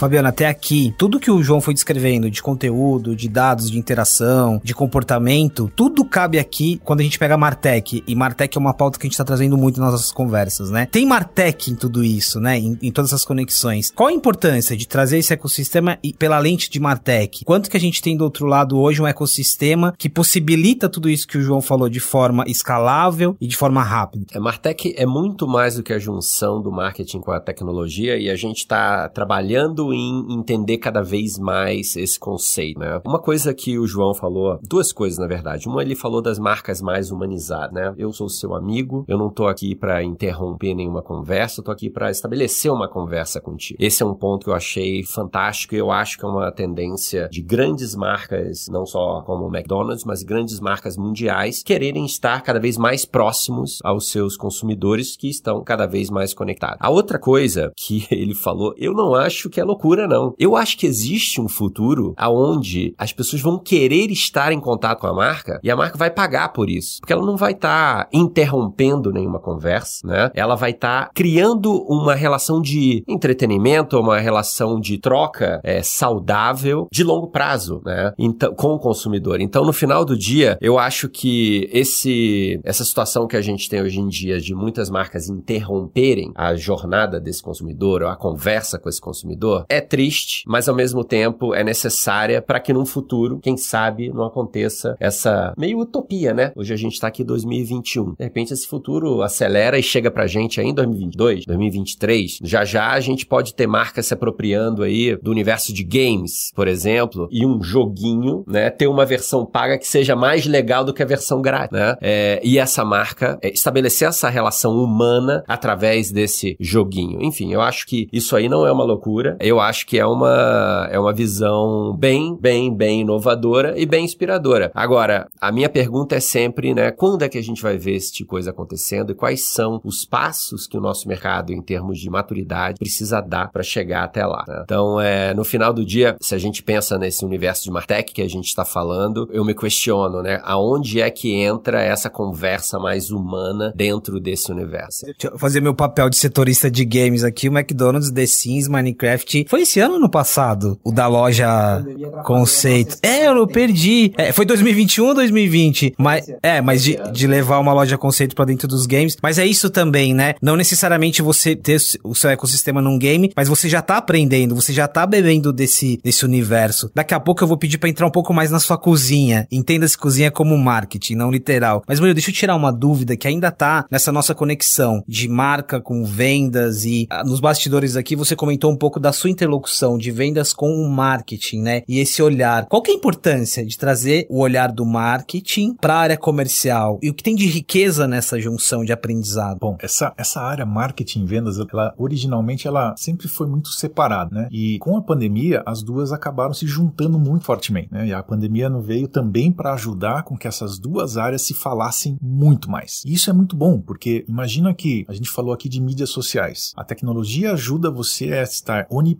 Fabiana, 0.00 0.30
até 0.30 0.46
aqui, 0.46 0.94
tudo 0.96 1.20
que 1.20 1.30
o 1.30 1.42
João 1.42 1.60
foi 1.60 1.74
descrevendo 1.74 2.30
de 2.30 2.42
conteúdo, 2.42 3.14
de 3.14 3.28
dados, 3.28 3.70
de 3.70 3.78
interação, 3.78 4.58
de 4.64 4.74
comportamento, 4.74 5.70
tudo 5.76 6.06
cabe 6.06 6.38
aqui 6.38 6.80
quando 6.82 7.00
a 7.00 7.02
gente 7.02 7.18
pega 7.18 7.34
a 7.34 7.36
Martech. 7.36 8.02
E 8.06 8.14
Martech 8.14 8.56
é 8.56 8.58
uma 8.58 8.72
pauta 8.72 8.98
que 8.98 9.06
a 9.06 9.10
gente 9.10 9.18
tá 9.18 9.26
trazendo 9.26 9.58
muito 9.58 9.78
nas 9.78 9.92
nossas 9.92 10.10
conversas, 10.10 10.70
né? 10.70 10.86
Tem 10.86 11.04
Martech 11.04 11.70
em 11.70 11.74
tudo 11.74 12.02
isso, 12.02 12.40
né? 12.40 12.58
Em, 12.58 12.78
em 12.80 12.90
todas 12.90 13.10
essas 13.10 13.26
conexões. 13.26 13.92
Qual 13.94 14.08
a 14.08 14.12
importância 14.12 14.74
de 14.74 14.88
trazer 14.88 15.18
esse 15.18 15.34
ecossistema 15.34 15.98
e, 16.02 16.14
pela 16.14 16.38
lente 16.38 16.70
de 16.70 16.80
Martech? 16.80 17.44
Quanto 17.44 17.68
que 17.68 17.76
a 17.76 17.80
gente 17.80 18.00
tem 18.00 18.16
do 18.16 18.24
outro 18.24 18.46
lado 18.46 18.78
hoje 18.78 19.02
um 19.02 19.06
ecossistema 19.06 19.92
que 19.98 20.08
possibilita 20.08 20.88
tudo 20.88 21.10
isso 21.10 21.28
que 21.28 21.36
o 21.36 21.42
João 21.42 21.60
falou 21.60 21.90
de 21.90 22.00
forma 22.00 22.44
escalável 22.46 23.36
e 23.38 23.46
de 23.46 23.54
forma 23.54 23.82
rápida? 23.82 24.24
A 24.34 24.40
Martech 24.40 24.94
é 24.96 25.04
muito 25.04 25.46
mais 25.46 25.74
do 25.74 25.82
que 25.82 25.92
a 25.92 25.98
junção 25.98 26.62
do 26.62 26.72
marketing 26.72 27.20
com 27.20 27.32
a 27.32 27.38
tecnologia 27.38 28.16
e 28.16 28.30
a 28.30 28.34
gente 28.34 28.60
está 28.60 29.06
trabalhando 29.10 29.89
em 29.92 30.32
entender 30.32 30.78
cada 30.78 31.02
vez 31.02 31.38
mais 31.38 31.96
esse 31.96 32.18
conceito, 32.18 32.78
né? 32.78 33.00
Uma 33.04 33.18
coisa 33.18 33.54
que 33.54 33.78
o 33.78 33.86
João 33.86 34.14
falou, 34.14 34.58
duas 34.62 34.92
coisas 34.92 35.18
na 35.18 35.26
verdade. 35.26 35.68
Uma 35.68 35.82
ele 35.82 35.94
falou 35.94 36.22
das 36.22 36.38
marcas 36.38 36.80
mais 36.80 37.10
humanizadas, 37.10 37.72
né? 37.72 37.94
Eu 37.96 38.12
sou 38.12 38.28
seu 38.28 38.54
amigo, 38.54 39.04
eu 39.08 39.18
não 39.18 39.30
tô 39.30 39.46
aqui 39.46 39.74
para 39.74 40.02
interromper 40.02 40.74
nenhuma 40.74 41.02
conversa, 41.02 41.60
eu 41.60 41.64
tô 41.64 41.70
aqui 41.70 41.90
para 41.90 42.10
estabelecer 42.10 42.72
uma 42.72 42.88
conversa 42.88 43.40
contigo. 43.40 43.78
Esse 43.80 44.02
é 44.02 44.06
um 44.06 44.14
ponto 44.14 44.44
que 44.44 44.50
eu 44.50 44.54
achei 44.54 45.02
fantástico 45.02 45.74
e 45.74 45.78
eu 45.78 45.90
acho 45.90 46.18
que 46.18 46.24
é 46.24 46.28
uma 46.28 46.50
tendência 46.52 47.28
de 47.28 47.42
grandes 47.42 47.94
marcas, 47.94 48.66
não 48.68 48.86
só 48.86 49.22
como 49.22 49.46
o 49.46 49.54
McDonald's, 49.54 50.04
mas 50.04 50.22
grandes 50.22 50.60
marcas 50.60 50.96
mundiais 50.96 51.62
quererem 51.62 52.04
estar 52.04 52.42
cada 52.42 52.60
vez 52.60 52.76
mais 52.76 53.04
próximos 53.04 53.78
aos 53.82 54.10
seus 54.10 54.36
consumidores 54.36 55.16
que 55.16 55.28
estão 55.28 55.62
cada 55.62 55.86
vez 55.86 56.10
mais 56.10 56.34
conectados. 56.34 56.78
A 56.80 56.90
outra 56.90 57.18
coisa 57.18 57.72
que 57.76 58.06
ele 58.10 58.34
falou, 58.34 58.74
eu 58.76 58.92
não 58.92 59.14
acho 59.14 59.50
que 59.50 59.60
é 59.60 59.64
loucura 59.64 59.79
loucura, 59.80 60.06
não. 60.06 60.34
Eu 60.38 60.54
acho 60.54 60.76
que 60.76 60.86
existe 60.86 61.40
um 61.40 61.48
futuro 61.48 62.12
aonde 62.16 62.94
as 62.98 63.12
pessoas 63.12 63.40
vão 63.40 63.58
querer 63.58 64.10
estar 64.10 64.52
em 64.52 64.60
contato 64.60 65.00
com 65.00 65.06
a 65.06 65.14
marca 65.14 65.58
e 65.62 65.70
a 65.70 65.76
marca 65.76 65.96
vai 65.96 66.10
pagar 66.10 66.52
por 66.52 66.68
isso. 66.68 66.98
Porque 67.00 67.12
ela 67.12 67.24
não 67.24 67.36
vai 67.36 67.52
estar 67.52 68.04
tá 68.04 68.08
interrompendo 68.12 69.10
nenhuma 69.10 69.40
conversa, 69.40 70.06
né? 70.06 70.30
Ela 70.34 70.54
vai 70.54 70.72
estar 70.72 71.06
tá 71.06 71.10
criando 71.14 71.72
uma 71.88 72.14
relação 72.14 72.60
de 72.60 73.02
entretenimento, 73.08 73.98
uma 73.98 74.18
relação 74.18 74.78
de 74.78 74.98
troca 74.98 75.60
é, 75.64 75.82
saudável 75.82 76.86
de 76.92 77.02
longo 77.02 77.28
prazo, 77.28 77.80
né? 77.84 78.12
Então, 78.18 78.54
com 78.54 78.74
o 78.74 78.78
consumidor. 78.78 79.40
Então, 79.40 79.64
no 79.64 79.72
final 79.72 80.04
do 80.04 80.16
dia, 80.16 80.58
eu 80.60 80.78
acho 80.78 81.08
que 81.08 81.68
esse, 81.72 82.60
essa 82.64 82.84
situação 82.84 83.26
que 83.26 83.36
a 83.36 83.40
gente 83.40 83.68
tem 83.68 83.80
hoje 83.80 84.00
em 84.00 84.08
dia 84.08 84.38
de 84.40 84.54
muitas 84.54 84.90
marcas 84.90 85.28
interromperem 85.28 86.32
a 86.34 86.54
jornada 86.54 87.20
desse 87.20 87.42
consumidor 87.42 88.02
ou 88.02 88.08
a 88.08 88.16
conversa 88.16 88.78
com 88.78 88.88
esse 88.88 89.00
consumidor 89.00 89.64
é 89.70 89.80
triste, 89.80 90.42
mas 90.46 90.68
ao 90.68 90.74
mesmo 90.74 91.04
tempo 91.04 91.54
é 91.54 91.62
necessária 91.62 92.42
para 92.42 92.58
que 92.58 92.72
num 92.72 92.84
futuro, 92.84 93.38
quem 93.40 93.56
sabe, 93.56 94.10
não 94.10 94.24
aconteça 94.24 94.96
essa 94.98 95.54
meio 95.56 95.78
utopia, 95.78 96.34
né? 96.34 96.52
Hoje 96.56 96.74
a 96.74 96.76
gente 96.76 96.98
tá 96.98 97.06
aqui 97.06 97.22
em 97.22 97.26
2021. 97.26 98.14
De 98.18 98.24
repente 98.24 98.52
esse 98.52 98.66
futuro 98.66 99.22
acelera 99.22 99.78
e 99.78 99.82
chega 99.82 100.10
pra 100.10 100.26
gente 100.26 100.60
aí 100.60 100.66
em 100.66 100.74
2022, 100.74 101.44
2023. 101.46 102.38
Já 102.42 102.64
já 102.64 102.90
a 102.90 103.00
gente 103.00 103.24
pode 103.24 103.54
ter 103.54 103.68
marcas 103.68 104.06
se 104.06 104.14
apropriando 104.14 104.82
aí 104.82 105.16
do 105.22 105.30
universo 105.30 105.72
de 105.72 105.84
games, 105.84 106.50
por 106.54 106.66
exemplo, 106.66 107.28
e 107.30 107.46
um 107.46 107.62
joguinho, 107.62 108.42
né? 108.46 108.70
Ter 108.70 108.88
uma 108.88 109.06
versão 109.06 109.46
paga 109.46 109.78
que 109.78 109.86
seja 109.86 110.16
mais 110.16 110.46
legal 110.46 110.84
do 110.84 110.92
que 110.92 111.02
a 111.02 111.06
versão 111.06 111.40
grátis, 111.40 111.78
né? 111.78 111.96
É, 112.00 112.40
e 112.42 112.58
essa 112.58 112.84
marca 112.84 113.38
é, 113.40 113.50
estabelecer 113.52 114.08
essa 114.08 114.28
relação 114.28 114.76
humana 114.82 115.44
através 115.46 116.10
desse 116.10 116.56
joguinho. 116.58 117.22
Enfim, 117.22 117.52
eu 117.52 117.60
acho 117.60 117.86
que 117.86 118.08
isso 118.12 118.34
aí 118.34 118.48
não 118.48 118.66
é 118.66 118.72
uma 118.72 118.84
loucura. 118.84 119.36
Eu 119.40 119.59
eu 119.60 119.64
acho 119.64 119.86
que 119.86 119.98
é 119.98 120.06
uma, 120.06 120.88
é 120.90 120.98
uma 120.98 121.12
visão 121.12 121.94
bem, 121.94 122.34
bem, 122.34 122.74
bem 122.74 123.02
inovadora 123.02 123.78
e 123.78 123.84
bem 123.84 124.04
inspiradora. 124.04 124.70
Agora, 124.74 125.28
a 125.38 125.52
minha 125.52 125.68
pergunta 125.68 126.16
é 126.16 126.20
sempre, 126.20 126.74
né, 126.74 126.90
quando 126.90 127.22
é 127.22 127.28
que 127.28 127.36
a 127.36 127.42
gente 127.42 127.62
vai 127.62 127.76
ver 127.76 127.94
esse 127.94 128.10
tipo 128.10 128.20
de 128.20 128.30
coisa 128.30 128.50
acontecendo 128.50 129.12
e 129.12 129.14
quais 129.14 129.48
são 129.48 129.80
os 129.84 130.04
passos 130.04 130.66
que 130.66 130.76
o 130.76 130.80
nosso 130.80 131.08
mercado, 131.08 131.52
em 131.52 131.60
termos 131.60 131.98
de 131.98 132.08
maturidade, 132.08 132.78
precisa 132.78 133.20
dar 133.20 133.50
para 133.50 133.62
chegar 133.62 134.04
até 134.04 134.24
lá. 134.24 134.44
Né? 134.46 134.62
Então, 134.64 135.00
é, 135.00 135.34
no 135.34 135.44
final 135.44 135.72
do 135.72 135.84
dia, 135.84 136.16
se 136.20 136.34
a 136.34 136.38
gente 136.38 136.62
pensa 136.62 136.98
nesse 136.98 137.24
universo 137.24 137.64
de 137.64 137.70
Martech 137.70 138.12
que 138.12 138.22
a 138.22 138.28
gente 138.28 138.46
está 138.46 138.64
falando, 138.64 139.28
eu 139.32 139.44
me 139.44 139.54
questiono, 139.54 140.22
né, 140.22 140.40
aonde 140.44 141.00
é 141.00 141.10
que 141.10 141.34
entra 141.34 141.82
essa 141.82 142.08
conversa 142.08 142.78
mais 142.78 143.10
humana 143.10 143.72
dentro 143.74 144.20
desse 144.20 144.50
universo? 144.50 145.04
Deixa 145.04 145.28
eu 145.28 145.38
fazer 145.38 145.60
meu 145.60 145.74
papel 145.74 146.08
de 146.08 146.16
setorista 146.16 146.70
de 146.70 146.84
games 146.84 147.24
aqui. 147.24 147.48
O 147.48 147.52
McDonald's, 147.52 148.10
The 148.10 148.26
Sims, 148.26 148.68
Minecraft. 148.68 149.39
Foi 149.48 149.62
esse 149.62 149.80
ano 149.80 149.98
no 149.98 150.08
passado? 150.08 150.78
O 150.84 150.92
da 150.92 151.06
loja 151.06 151.84
Conceito. 152.24 152.96
É, 153.02 153.26
eu 153.26 153.46
perdi. 153.46 154.12
É, 154.16 154.32
foi 154.32 154.44
2021 154.44 155.06
ou 155.06 155.14
2020? 155.14 155.94
Mas, 155.98 156.30
é, 156.42 156.60
mas 156.60 156.82
de, 156.82 156.98
de 157.12 157.26
levar 157.26 157.58
uma 157.58 157.72
loja 157.72 157.98
Conceito 157.98 158.34
pra 158.34 158.44
dentro 158.44 158.68
dos 158.68 158.86
games. 158.86 159.16
Mas 159.22 159.38
é 159.38 159.46
isso 159.46 159.70
também, 159.70 160.14
né? 160.14 160.34
Não 160.40 160.56
necessariamente 160.56 161.22
você 161.22 161.56
ter 161.56 161.78
o 162.04 162.14
seu 162.14 162.30
ecossistema 162.30 162.80
num 162.80 162.98
game, 162.98 163.32
mas 163.36 163.48
você 163.48 163.68
já 163.68 163.82
tá 163.82 163.96
aprendendo, 163.96 164.54
você 164.54 164.72
já 164.72 164.86
tá 164.86 165.06
bebendo 165.06 165.52
desse, 165.52 165.98
desse 166.02 166.24
universo. 166.24 166.90
Daqui 166.94 167.14
a 167.14 167.20
pouco 167.20 167.42
eu 167.42 167.48
vou 167.48 167.56
pedir 167.56 167.78
para 167.78 167.88
entrar 167.88 168.06
um 168.06 168.10
pouco 168.10 168.32
mais 168.32 168.50
na 168.50 168.58
sua 168.58 168.78
cozinha. 168.78 169.46
Entenda-se 169.50 169.96
cozinha 169.96 170.30
como 170.30 170.56
marketing, 170.56 171.14
não 171.14 171.30
literal. 171.30 171.82
Mas, 171.86 171.98
Murilo, 171.98 172.14
deixa 172.14 172.30
eu 172.30 172.34
tirar 172.34 172.56
uma 172.56 172.72
dúvida 172.72 173.16
que 173.16 173.28
ainda 173.28 173.50
tá 173.50 173.84
nessa 173.90 174.12
nossa 174.12 174.34
conexão 174.34 175.02
de 175.06 175.28
marca 175.28 175.80
com 175.80 176.04
vendas 176.04 176.84
e 176.84 177.06
ah, 177.10 177.24
nos 177.24 177.40
bastidores 177.40 177.96
aqui 177.96 178.16
você 178.16 178.36
comentou 178.36 178.70
um 178.70 178.76
pouco 178.76 179.00
da 179.00 179.12
sua 179.12 179.29
interlocução 179.30 179.96
de 179.96 180.10
vendas 180.10 180.52
com 180.52 180.72
o 180.72 180.88
marketing, 180.88 181.62
né? 181.62 181.82
E 181.88 181.98
esse 181.98 182.22
olhar. 182.22 182.66
Qual 182.66 182.82
que 182.82 182.90
é 182.90 182.94
a 182.94 182.96
importância 182.96 183.64
de 183.64 183.78
trazer 183.78 184.26
o 184.28 184.40
olhar 184.40 184.72
do 184.72 184.84
marketing 184.84 185.74
para 185.74 185.94
a 185.94 185.98
área 185.98 186.16
comercial? 186.16 186.98
E 187.02 187.10
o 187.10 187.14
que 187.14 187.22
tem 187.22 187.34
de 187.34 187.46
riqueza 187.46 188.06
nessa 188.06 188.38
junção 188.40 188.84
de 188.84 188.92
aprendizado? 188.92 189.58
Bom, 189.58 189.76
essa, 189.80 190.12
essa 190.16 190.40
área 190.40 190.66
marketing 190.66 191.22
e 191.22 191.26
vendas, 191.26 191.58
ela 191.58 191.94
originalmente 191.96 192.66
ela 192.66 192.94
sempre 192.96 193.28
foi 193.28 193.46
muito 193.46 193.68
separada, 193.70 194.34
né? 194.34 194.48
E 194.50 194.78
com 194.78 194.96
a 194.96 195.02
pandemia, 195.02 195.62
as 195.66 195.82
duas 195.82 196.12
acabaram 196.12 196.52
se 196.52 196.66
juntando 196.66 197.18
muito 197.18 197.44
fortemente, 197.44 197.88
né? 197.90 198.06
E 198.06 198.12
a 198.12 198.22
pandemia 198.22 198.68
não 198.68 198.80
veio 198.80 199.08
também 199.08 199.52
para 199.52 199.74
ajudar 199.74 200.22
com 200.22 200.36
que 200.36 200.48
essas 200.48 200.78
duas 200.78 201.16
áreas 201.16 201.42
se 201.42 201.54
falassem 201.54 202.18
muito 202.20 202.70
mais. 202.70 203.02
E 203.04 203.12
isso 203.12 203.30
é 203.30 203.32
muito 203.32 203.56
bom, 203.56 203.80
porque 203.80 204.24
imagina 204.28 204.74
que 204.74 205.04
a 205.08 205.12
gente 205.12 205.30
falou 205.30 205.52
aqui 205.52 205.68
de 205.68 205.80
mídias 205.80 206.10
sociais. 206.10 206.72
A 206.76 206.84
tecnologia 206.84 207.52
ajuda 207.52 207.90
você 207.90 208.32
a 208.32 208.42
estar 208.42 208.86
onipresente, 208.90 209.19